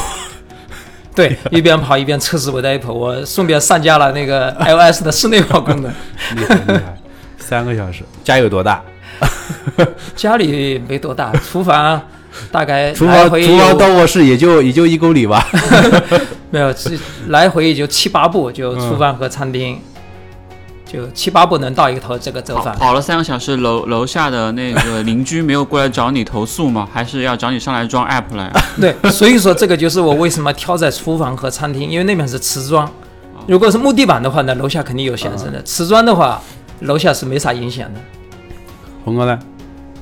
[1.15, 5.91] 对，一边跑一边测试我的 Apple，我顺便上架了那个 iOS 的室内跑功能。
[6.35, 6.97] 厉害厉害，
[7.37, 8.81] 三个小时，家有多大？
[10.15, 12.01] 家里没多大，厨房
[12.51, 15.45] 大概 厨房厨房到卧室也就也就一公里吧。
[16.51, 16.97] 没有，是
[17.27, 19.79] 来回也就七八步，就厨房和餐厅。
[20.91, 22.73] 就七八步能到一头这个走跑法。
[22.73, 26.89] 跑了三个小时，楼楼下的那个邻居没有过来找你投诉吗？
[26.91, 28.45] 还是要找你上来装 app 来？
[28.45, 32.89] 啊对，所以说这个就是我为什么挑在厨房和餐厅，因为那边是瓷砖。
[33.45, 36.41] 如果是木地板的话呢，楼下肯定有响声的；瓷砖的话，
[36.79, 37.99] 楼下是没啥影响的。
[39.05, 39.37] 红哥呢，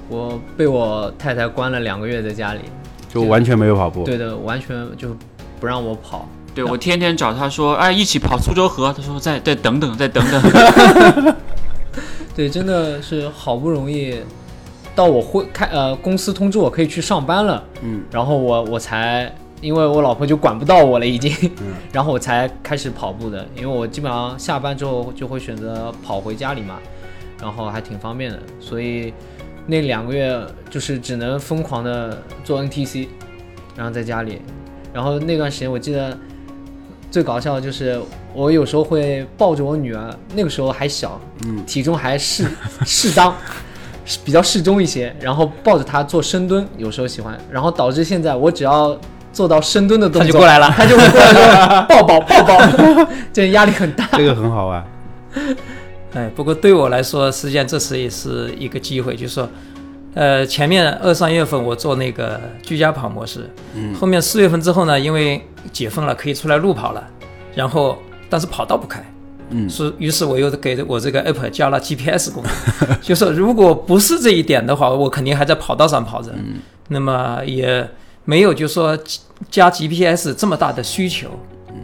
[0.08, 2.62] 我被我太太关了两个月在家里，
[3.14, 4.06] 就完全没有跑步。
[4.06, 5.10] 对的，完全就
[5.60, 6.28] 不让我跑。
[6.58, 8.92] 对我天天找他说，哎，一起跑苏州河。
[8.92, 11.36] 他说再再等等，再等等。
[12.36, 14.16] 对，真的是好不容易
[14.96, 19.32] 到我会开呃公司通知我可以去上班了，嗯，然后我我才
[19.62, 21.32] 因为我老婆就管不到我了已经，
[21.62, 26.80] 嗯然后我才开始跑步的，因为我基本上下班之后就会选择跑回家里嘛，
[27.40, 29.14] 然后还挺方便的，所以
[29.68, 30.42] 那两个月
[30.72, 33.10] 就是只能疯狂的做 NTC，
[33.76, 34.42] 然后在家里，
[34.92, 36.18] 然后那段时间我记得
[37.10, 38.00] 最搞笑的就是
[38.34, 42.46] 我有时候会抱着我女儿，那个时候还小，嗯体重还适
[42.86, 43.34] 适当，
[44.24, 48.98] 比较适中一些，然后抱着她做深蹲，有时候喜欢，然后导致现在我只要
[49.32, 54.08] 做到深蹲的动作，他就过来了她就会过来说抱抱抱抱， 这压力很大。
[54.14, 54.86] 这个很好玩。
[56.14, 59.48] 哎，不过对我来说，实际上这次也是一个机会，就是说，
[60.18, 65.40] 呃，前面二三月份我做那个居家跑模式，嗯，后面四月份之后呢，因为
[65.72, 67.08] 解封了，可以出来路跑了，
[67.54, 67.96] 然后
[68.28, 69.00] 但是跑道不开，
[69.52, 69.70] 嗯。
[69.70, 76.56] 是，于是我又给我这个 app 加了 GPS 功能， 就是如果不是这一点的话，我肯定还在跑道上跑着，嗯，
[76.88, 77.88] 那么也
[78.26, 78.98] 没有就说
[79.52, 81.30] 加 GPS 这么大的需求，
[81.70, 81.76] 嗯。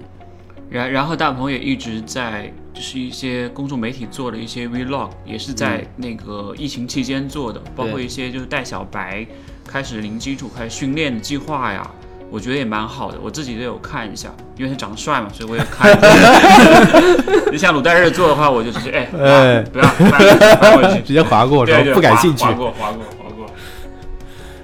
[0.71, 9.25] 然然后大鹏也一直在就是一些公众媒体做的一些 vlog，也是在那个疫情期间做的，包括一些就是带小白
[9.67, 11.89] 开始零基础开始训练的计划呀。
[12.31, 17.51] 我觉得也蛮好的，我自己都有看一下，因为他长得帅嘛，所以我也看一下。
[17.51, 22.53] 就像鲁代日做的话，我就直接哎， 哎不要直接划过，对对，说不感兴趣划。
[22.53, 23.45] 过划过划过。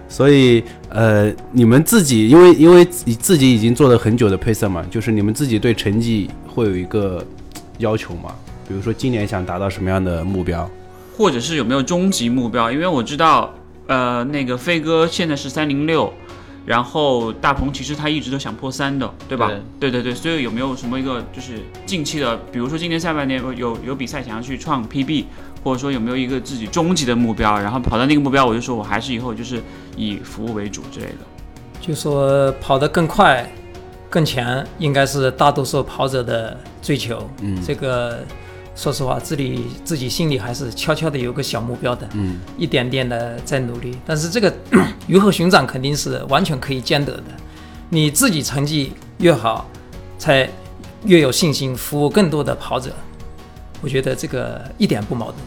[0.07, 7.23] 所以呃，你们自己因为因为你自己已经做了很久的配色嘛，就是你们自己对成绩会有一个
[7.79, 8.33] 要求吗？
[8.67, 10.69] 比如说今年想达到什么样的目标？
[11.17, 12.71] 或者是有没有终极目标？
[12.71, 13.53] 因为我知道，
[13.87, 16.13] 呃，那个飞哥现在是三零六，
[16.65, 19.51] 然后大鹏其实他一直都想破三的，对吧？
[19.79, 21.53] 对对对，所以有没有什么一个就是
[21.85, 25.25] 近期的，比如说今年下半年有有有比赛想要去创 PB，
[25.63, 27.59] 或者说有没有一个自己终极的目标？
[27.59, 29.61] 然后跑到那个目标，我就说我还是以后就是
[29.97, 31.17] 以服务为主之类的。
[31.81, 33.49] 就说跑得更快、
[34.09, 37.29] 更强，应该是大多数跑者的追求。
[37.41, 38.19] 嗯这个
[38.75, 43.97] 说实话，自己自己心里还是悄悄的有个小目标的，嗯一点点的在努力。
[44.05, 44.53] 但是这个
[45.07, 47.23] 鱼和熊掌肯定是完全可以兼得的，
[47.89, 49.69] 你自己成绩越好，
[50.17, 50.49] 才
[51.05, 52.91] 越有信心服务更多的跑者。
[53.81, 55.37] 我觉得这个一点不矛盾。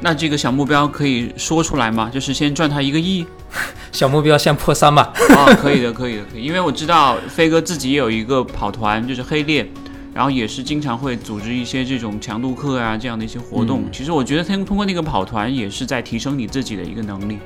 [0.00, 2.10] 那这个小目标可以说出来吗？
[2.12, 3.26] 就是先赚他一个亿。
[3.92, 5.12] 小目标先破三吧。
[5.36, 6.42] 哦，可以的，可以的，可以。
[6.42, 9.68] 因为我知道飞哥自己也有一个跑团，就是黑链，
[10.14, 13.84] 然后也是经常会组织一些这种强度课啊这样的一些活动。
[13.92, 17.38] 其实我觉得通通过那个跑团，也是在提升你自己的一个能力。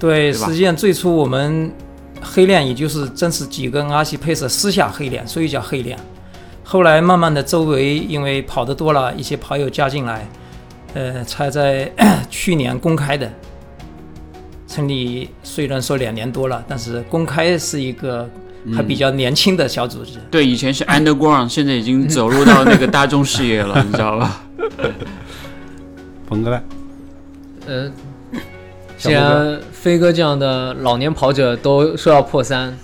[0.00, 1.72] 对，对实际上最初我们
[2.20, 5.98] 黑链也就是真是几个阿西配色私下黑链，所以叫黑链。
[6.62, 10.26] 后来慢慢的周围因为跑得多了，一些跑友加进来，
[10.94, 11.90] 呃，才在
[12.28, 13.30] 去年公开的。
[14.74, 18.28] 成立虽然说两年多了，但是公开是一个
[18.74, 20.18] 还比较年轻的小组织。
[20.32, 24.44] 对，以前是 underground，现在已经走入到那个大众视野了， 你知道吧？
[26.26, 26.62] 鹏哥呢？
[27.66, 27.92] 呃，
[28.98, 32.76] 既然飞哥这样的老年跑者都说要破三，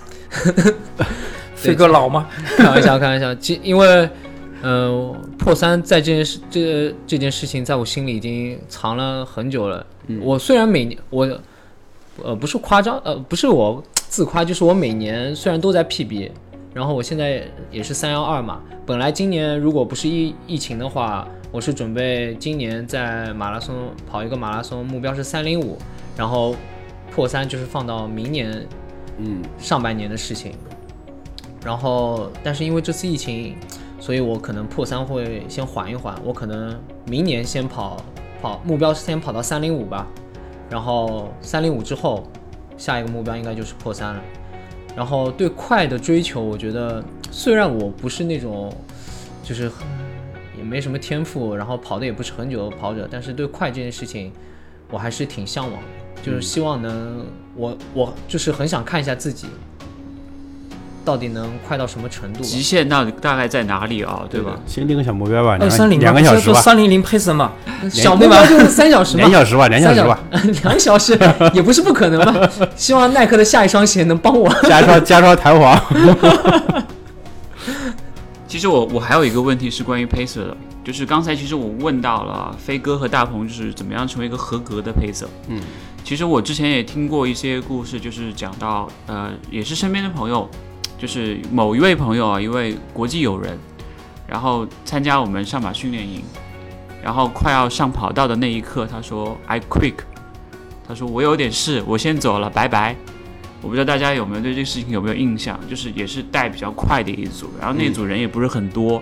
[1.55, 2.25] 飞哥老吗？
[2.55, 3.35] 开玩笑，开玩笑。
[3.35, 4.09] 其因为，
[4.61, 9.85] 呃，破三在这件事这这件事情，在我心里已经藏了很久了。
[10.21, 11.27] 我虽然每年我，
[12.23, 16.31] 呃，不是夸张，呃，不是我自夸，就是我每年虽然都在 PB，
[16.73, 18.61] 然后我现在也是三幺二嘛。
[18.85, 23.75] 本来今年如果不是疫疫情的话，我是准备今年在马拉松
[24.09, 25.77] 跑一个马拉松，目标是三零五，
[26.17, 26.55] 然后
[27.11, 28.65] 破三就是放到明年
[29.17, 30.53] 嗯上半年的事情。
[31.63, 33.55] 然后，但是因为这次疫情，
[33.99, 37.97] 所以我可能破三会先缓一缓，我可能明年先跑
[38.41, 40.07] 跑，目标是先跑到三零五吧，
[40.71, 42.25] 然后三零五之后，
[42.77, 44.21] 下一个目标应该就是破三了。
[44.95, 48.73] 然后对快的追求，我觉得虽然我不是那种
[49.43, 49.69] 就是
[50.57, 54.31] 也没什么天赋，然后跑的也不是很久的跑者，但是对快这件事情，
[54.89, 55.81] 我还是挺向往，
[56.23, 59.47] 就是希望能我我就是很想看一下自己，
[61.03, 62.43] 到底能快到什么程度。
[62.43, 64.21] 极限到底大概在哪里啊？
[64.29, 64.59] 对吧？
[64.65, 67.51] 先定个小目标吧，二两个三零两个小时吧，三零零配色嘛，
[67.89, 70.19] 小目标就是三小时嘛两，小时吧，两小时吧，
[70.63, 71.17] 两小时
[71.53, 72.49] 也不是不可能吧。
[72.75, 74.47] 希望耐克的下一双鞋能帮我。
[74.63, 75.79] 加双加双弹簧。
[78.47, 85.25] 其实我我还有一个问题是关于 pacer 的，就是刚才其实我问到了飞哥和大鹏，就是怎么样成为一个合格的 pacer。
[85.47, 85.61] 嗯，
[86.03, 90.49] 其实我之前也听过一些故事，就是讲到呃，也是身边的朋友，
[91.01, 93.57] 就是某一位朋友啊，一位国际友人，
[94.27, 96.21] 然后参加我们上马训练营，
[97.03, 99.95] 然后快要上跑道的那一刻，他说 I quick，
[100.87, 102.95] 他说我有点事，我先走了，拜拜。
[103.63, 109.01] 我不知道大家有没有对这个事情有没有印象，就是也是带比较快的一组，然后那组人也不是很多，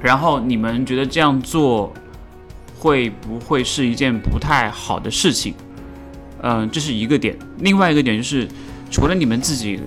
[0.00, 1.92] 然后你们觉得这样做
[2.78, 5.52] 会不会是一件不太好的事情？
[6.40, 7.36] 嗯，这是一个点。
[7.58, 8.48] 另外一个点就是，
[8.90, 9.78] 除了你们自己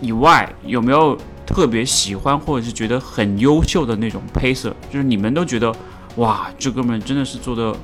[0.00, 4.72] 以外，有没有特别喜欢或者是觉得很优秀的那种 pacer？
[4.90, 5.74] 就是你们都觉得
[6.16, 7.74] 哇，这哥们真的是做的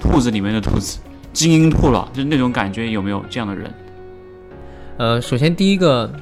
[0.00, 0.98] 兔子里面的兔子，
[1.32, 3.72] 精英兔了，就是那种感觉，有没有这样的人？
[4.96, 6.12] 呃，首先第一个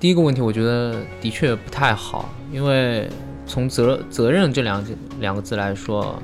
[0.00, 3.08] 第一个问题，我觉得的确不太好，因为
[3.46, 4.84] 从责责任这两
[5.20, 6.20] 两个字来说，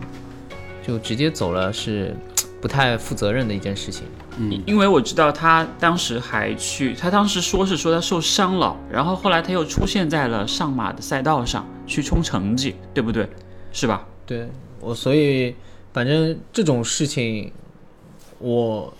[0.86, 2.16] 就直接走了是
[2.62, 4.04] 不太负责任的一件事情。
[4.38, 13.28] 嗯，因为我知道他当时还去，他当时说是说他受伤了，然后后来他又出现在了上马的赛道上去冲成绩，对不对？
[13.72, 14.06] 是吧？
[14.24, 14.48] 对
[14.80, 15.54] 我，所以
[15.92, 17.52] 反正这种事情，
[18.38, 18.94] 我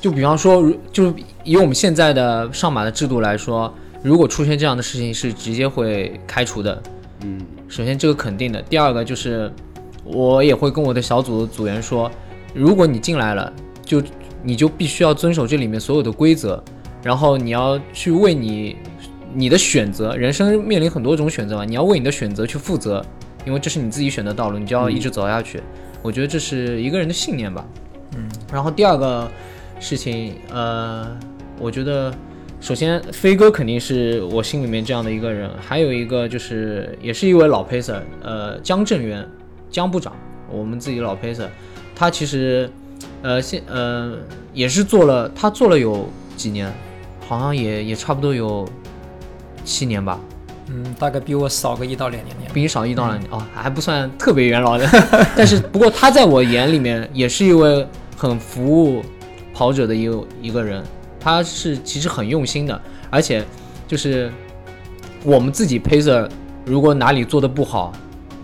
[0.00, 6.80] 就比方说，如就是以我们现在的上马的制度来说，如果出现这样的事情，是直接会开除的。
[7.22, 9.52] 嗯，首先这个肯定的，第二个就是
[10.04, 12.10] 我也会跟我的小组的组员说，
[12.54, 14.02] 如果你进来了，就
[14.42, 16.62] 你就必须要遵守这里面所有的规则，
[17.02, 18.76] 然后你要去为你
[19.34, 23.04] 你的选择，人生面临很多种选择嘛，你要为你的选择去负责，
[23.44, 25.60] 因为这是你自己选的道路，你就要一直走下去。
[26.02, 27.64] 我觉得这是一个人的信念吧。
[28.16, 29.28] 嗯，然后第二个
[29.80, 31.16] 事情，呃，
[31.58, 32.14] 我觉得
[32.60, 39.28] 首先飞哥肯定是我心里面这样的一个人，还有一个就是也是一位老 pacer，呃，江正元，
[39.70, 40.14] 江部长，
[40.50, 41.48] 我们自己老 pacer，
[41.98, 42.70] 他其实
[43.22, 44.12] 呃现呃
[44.52, 46.70] 也是做了，他做了有几年，
[47.26, 48.68] 好像也也差不多有
[49.64, 50.20] 七年吧，
[50.68, 52.36] 嗯，大概比我少个一到两年。
[52.38, 52.52] 年。
[52.52, 53.30] 比你少一到两年。
[53.30, 54.86] 哦，还不算特别元老的，
[55.34, 57.86] 但是不过他在我眼里面也是一位
[58.16, 59.02] 很服务
[59.54, 60.84] 跑者的一个一个人，
[61.18, 62.78] 他是其实很用心的，
[63.08, 63.42] 而且
[63.88, 64.30] 就是
[65.24, 66.28] 我们自己 pacer
[66.64, 67.92] 如果哪里做的不好，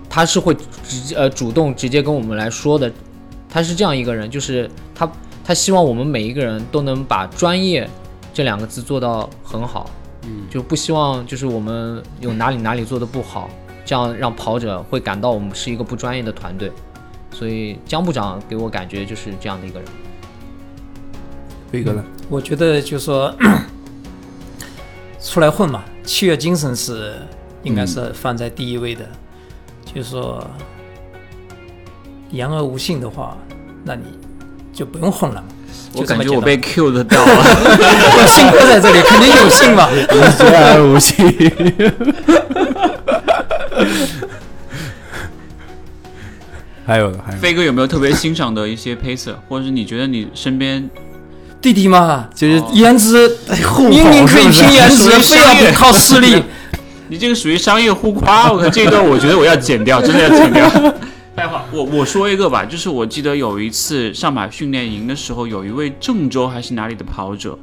[0.08, 2.90] 他是会直接呃主动直接跟我们来说的，
[3.52, 5.06] 他是这样一个人，就是他
[5.44, 7.86] 他希望我们每一个人都能把专业
[8.32, 9.90] 这两个字做到很好，
[10.22, 13.50] 嗯，就不希望就是我们有哪里哪里做的不好，
[13.84, 16.72] 这样让跑者会感到我们是一个不专业的团队。
[17.30, 19.88] 所以江部长给我感觉就是这样的一个人。
[21.70, 22.02] 飞哥呢？
[22.30, 23.34] 我觉得就是说，
[25.20, 27.14] 出来混嘛，契约精神是
[27.62, 29.06] 应该是放在第一位的。
[29.84, 30.46] 就是说，
[32.32, 33.36] 言而无信的话，
[33.84, 34.02] 那你
[34.72, 35.44] 就不用混了嘛。
[35.94, 37.26] 我感觉我被 Q 的到了。
[37.28, 39.88] 我信哥在这里，肯定有信嘛。
[39.92, 40.06] 言
[40.74, 41.30] 而无信。
[46.86, 50.88] 还有还有，飞哥有没有特别欣赏的一些 pacer，或者是你觉得你身边
[51.60, 53.28] 弟弟嘛，就是哦颜值
[53.64, 56.42] 互明明可以拼颜值，非要靠实力。
[57.08, 60.66] 你这个属于商业互夸，我靠，这一段我觉得我要剪掉，真的要剪掉。
[61.34, 67.58] 废话，我我说一个吧，就是我记得有一次上马训练营的时候，有一位郑州还是哪里的跑者，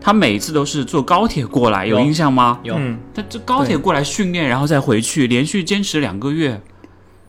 [0.00, 2.04] 他每次都是坐高铁过来，有有。
[2.04, 2.58] 印象吗？
[2.64, 2.74] 有。
[2.76, 6.60] 嗯，他这高铁过来训练，然后再回去，连续坚持两个月，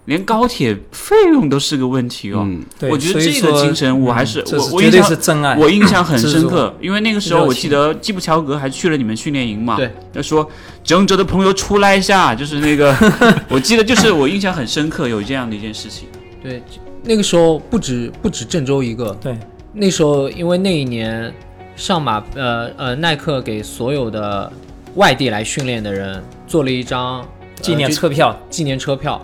[0.06, 2.42] 连高铁费用都是个问题哦。
[2.46, 5.58] 嗯，对，我觉得这个精神我还是我我印象是真爱。
[5.58, 10.50] 我印象很深刻，因为那个时候我记得基普乔格还去了你们训练营嘛，对，他说
[10.84, 12.96] 郑州的朋友出来一下，就是那个，
[13.50, 16.08] 我记得就是我印象很深刻，有这样的一件事情。
[16.44, 16.62] 对，
[17.04, 19.36] 那个时候不止不止郑州一个，对，
[19.74, 21.34] 那时候因为那一年
[21.76, 24.52] 上马呃呃耐克给所有的
[24.94, 27.26] 外地来训练的人做了一张呃
[27.62, 29.20] 纪念车票，纪念车票，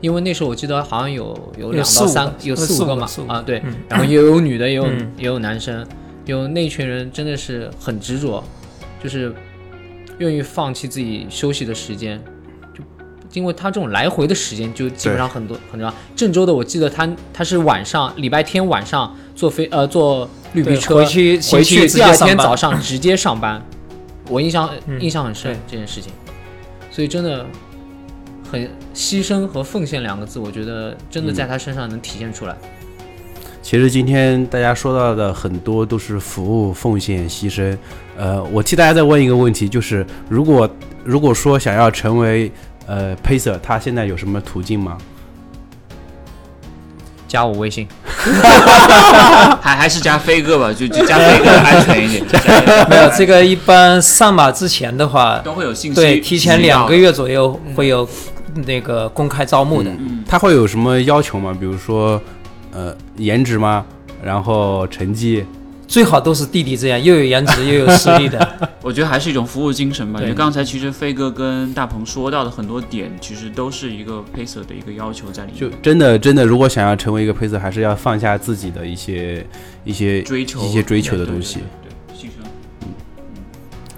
[0.00, 1.24] 因为那时候我记得好像有
[1.58, 3.74] 有有两到三有四五个嘛啊对，嗯。
[3.88, 5.12] 然后也有女的也有、嗯。
[5.16, 5.86] 也有男生，
[6.26, 8.42] 有那群人真的是很执着，
[9.02, 9.34] 就是
[10.18, 12.22] 愿意放弃自己休息的时间，
[12.74, 12.82] 就
[13.32, 15.92] 因为他这种来回的时间就基本上很多很长。
[16.14, 23.62] 郑州的我记得他他是晚上礼拜天晚上坐飞呃坐绿皮车回去回去，第二天早上直接上班，
[24.28, 25.00] 我印象、嗯。
[25.00, 26.12] 印象很深这件事情，
[26.90, 27.44] 所以真的
[28.50, 32.54] 很牺牲和奉献两个字，我觉得真的在他身上能体现出来。
[33.62, 37.76] 其实今天大家说到的很多都是服务、奉献、牺牲。
[38.16, 40.70] 呃，我替大家再问一个问题，就是如果
[41.04, 42.50] 如果说想要成为
[42.86, 44.96] 呃 Pacer，他现在有什么途径吗？
[47.26, 47.88] 加我微信，
[49.60, 52.24] 还还是加飞哥吧，就就加飞哥安全一点。
[52.88, 57.06] 没有这个，一般上马之前的话，都会有信息，对，提前两个月。
[57.06, 58.08] 月左右会有
[58.64, 59.90] 那个公开招募的。
[59.90, 61.56] 嗯，他会有什么要求吗？
[61.58, 62.20] 比如说
[62.72, 63.84] 呃颜值吗？
[64.22, 65.44] 然后成绩？
[65.88, 68.58] 最好都是弟弟这样，又有颜值又有实力的。
[68.82, 70.20] 我觉得还是一种服务精神吧。
[70.20, 79.46] 因为刚才其实飞哥跟大鹏说到的很多点，其实都是一个 pacer 的一个要求在里面，就真的真的，如果想要成为一个 Pacer，还是要放下自己的一些
[79.84, 82.44] 一些追求一些追求的东西。，对对对对牺牲。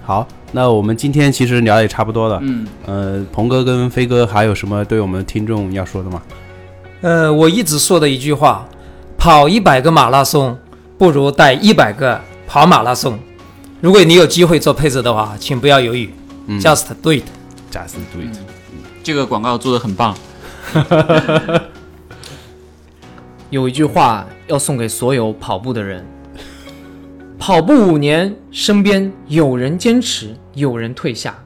[0.03, 2.39] 好，那我们今天其实聊得也差不多了。
[2.41, 6.21] 嗯，呃，鹏哥跟飞哥还有什么对我们听众要说的吗？
[7.01, 8.67] 呃，我一直说的一句话：
[9.17, 10.57] 跑一百个马拉松，
[10.97, 13.17] 不如带一百个跑马拉松。
[13.79, 16.11] 如果你有机会做配置的话，请不要犹豫、
[16.47, 17.23] 嗯 j u s t do it。
[17.71, 18.35] ，Just do it。
[19.03, 20.15] 这个广告做的很棒。
[23.49, 26.05] 有一句话要送给所有跑步的人：
[27.39, 31.41] 跑步五年，身边有人坚持，有人退下。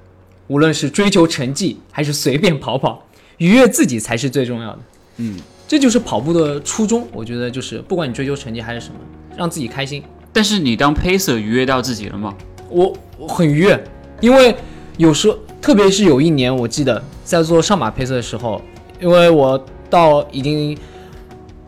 [0.47, 3.05] 无论是追求成绩，还是随便跑跑，
[3.37, 4.79] 愉悦自己才是最重要的。
[5.17, 7.07] 嗯，这就是跑步的初衷。
[7.13, 8.95] 我觉得就是，不管你追求成绩还是什么，
[9.37, 10.03] 让自己开心。
[10.33, 12.33] 但是你当 pacer 愉悦到自己了吗？
[12.69, 13.81] 我我很愉悦，
[14.19, 14.55] 因为
[14.97, 18.59] 有时候，特别是有一年，我记得在做上马配色的时候，
[18.99, 20.75] 因为我到已经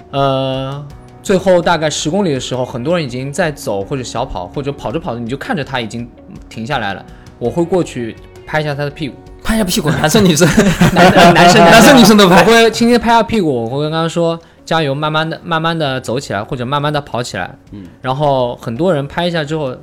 [0.10, 0.86] 呃
[1.26, 6.08] 最后大概十公里的时候，很多人已经在走或者小跑，或者跑着跑着你就看着他已经
[6.48, 7.04] 停下来了，
[7.40, 8.16] 我会过去
[8.46, 10.48] 拍一下他的屁股，拍一下屁股， 男生女生，
[10.94, 12.42] 男呃男生男生女生都拍。
[12.42, 17.50] 我会轻轻拍下屁股，我会跟他说加油，慢慢的慢慢的走起来，或者慢慢的跑起来。
[17.72, 19.76] 嗯，然后很多人拍一下之后，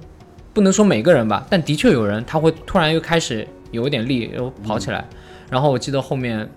[0.53, 5.05] 不能说每个人吧，但的确有人他会突然又开始有一点力，又跑起来。
[5.51, 6.49] 然后我记得后面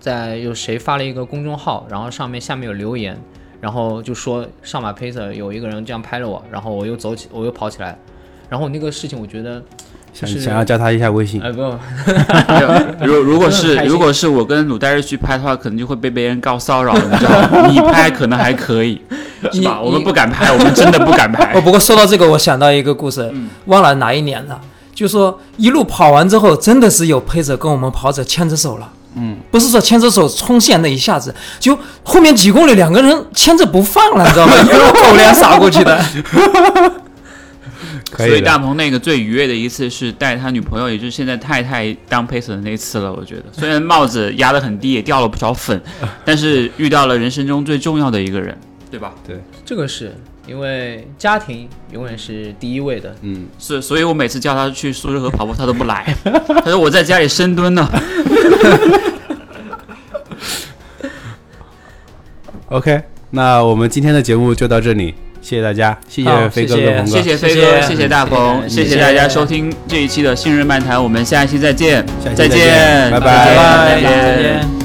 [0.00, 3.14] 在有谁发了一个公众号，然后上面下面有留言，
[3.64, 7.96] 然后就说上马 pacer 有一个人这样拍了我，然后我又走起，我又跑起来。
[8.50, 9.62] 然后那个事情我觉得
[10.12, 11.40] 是想想要加他一下微信。
[11.40, 11.62] 哎不，
[13.06, 17.66] 如如果是 如果是我跟鲁代日去拍的话，可能就会被别人告骚扰，你知道吗？
[17.68, 19.00] 你拍可能还可以，
[19.50, 19.78] 是吧？
[19.80, 21.60] 你我们不敢拍，我们真的不敢拍 哦，。
[21.62, 23.32] 不过说到这个，我想到一个故事，
[23.64, 24.60] 忘了哪一年了。
[24.94, 28.92] 就说一路跑完之后，真的是有陪着跟我们跑者牵着手了。
[29.16, 34.54] 嗯，不是说牵着手冲线那一下子，就后面几公里两个人牵着不放了，你知道吗？
[34.62, 36.04] 一路狗粮撒过去 的。
[38.16, 43.12] 所以大鹏那个最愉悦的一次是带他女朋友，也就是现在太太当 pacer 的那一次了。
[43.12, 45.80] 我觉得虽然帽子压得很低，也掉了不少粉，
[46.24, 48.56] 但是遇到了人生中最重要的一个人，
[48.88, 49.12] 对吧？
[49.26, 50.14] 对这个是
[50.46, 53.14] 因为家庭永远是第一位的。
[53.22, 56.14] 嗯，是，所以我每次叫他去苏州河跑步，他都不来。
[56.64, 57.88] 他说我在家里深蹲呢。
[62.68, 66.86] OK，那我们今天的节目就到这里，谢谢大家，谢谢飞哥谢谢。
[66.86, 67.96] 跟鹏哥，谢谢飞哥，谢谢。
[67.96, 69.28] 谢大鹏，谢谢大家。
[69.28, 73.10] 收听这一期的信任漫谈，我们下一期再见，再再见。
[73.10, 73.26] 拜拜。
[73.26, 73.56] 拜拜。
[73.56, 74.10] 拜，再见。
[74.10, 74.83] 再见。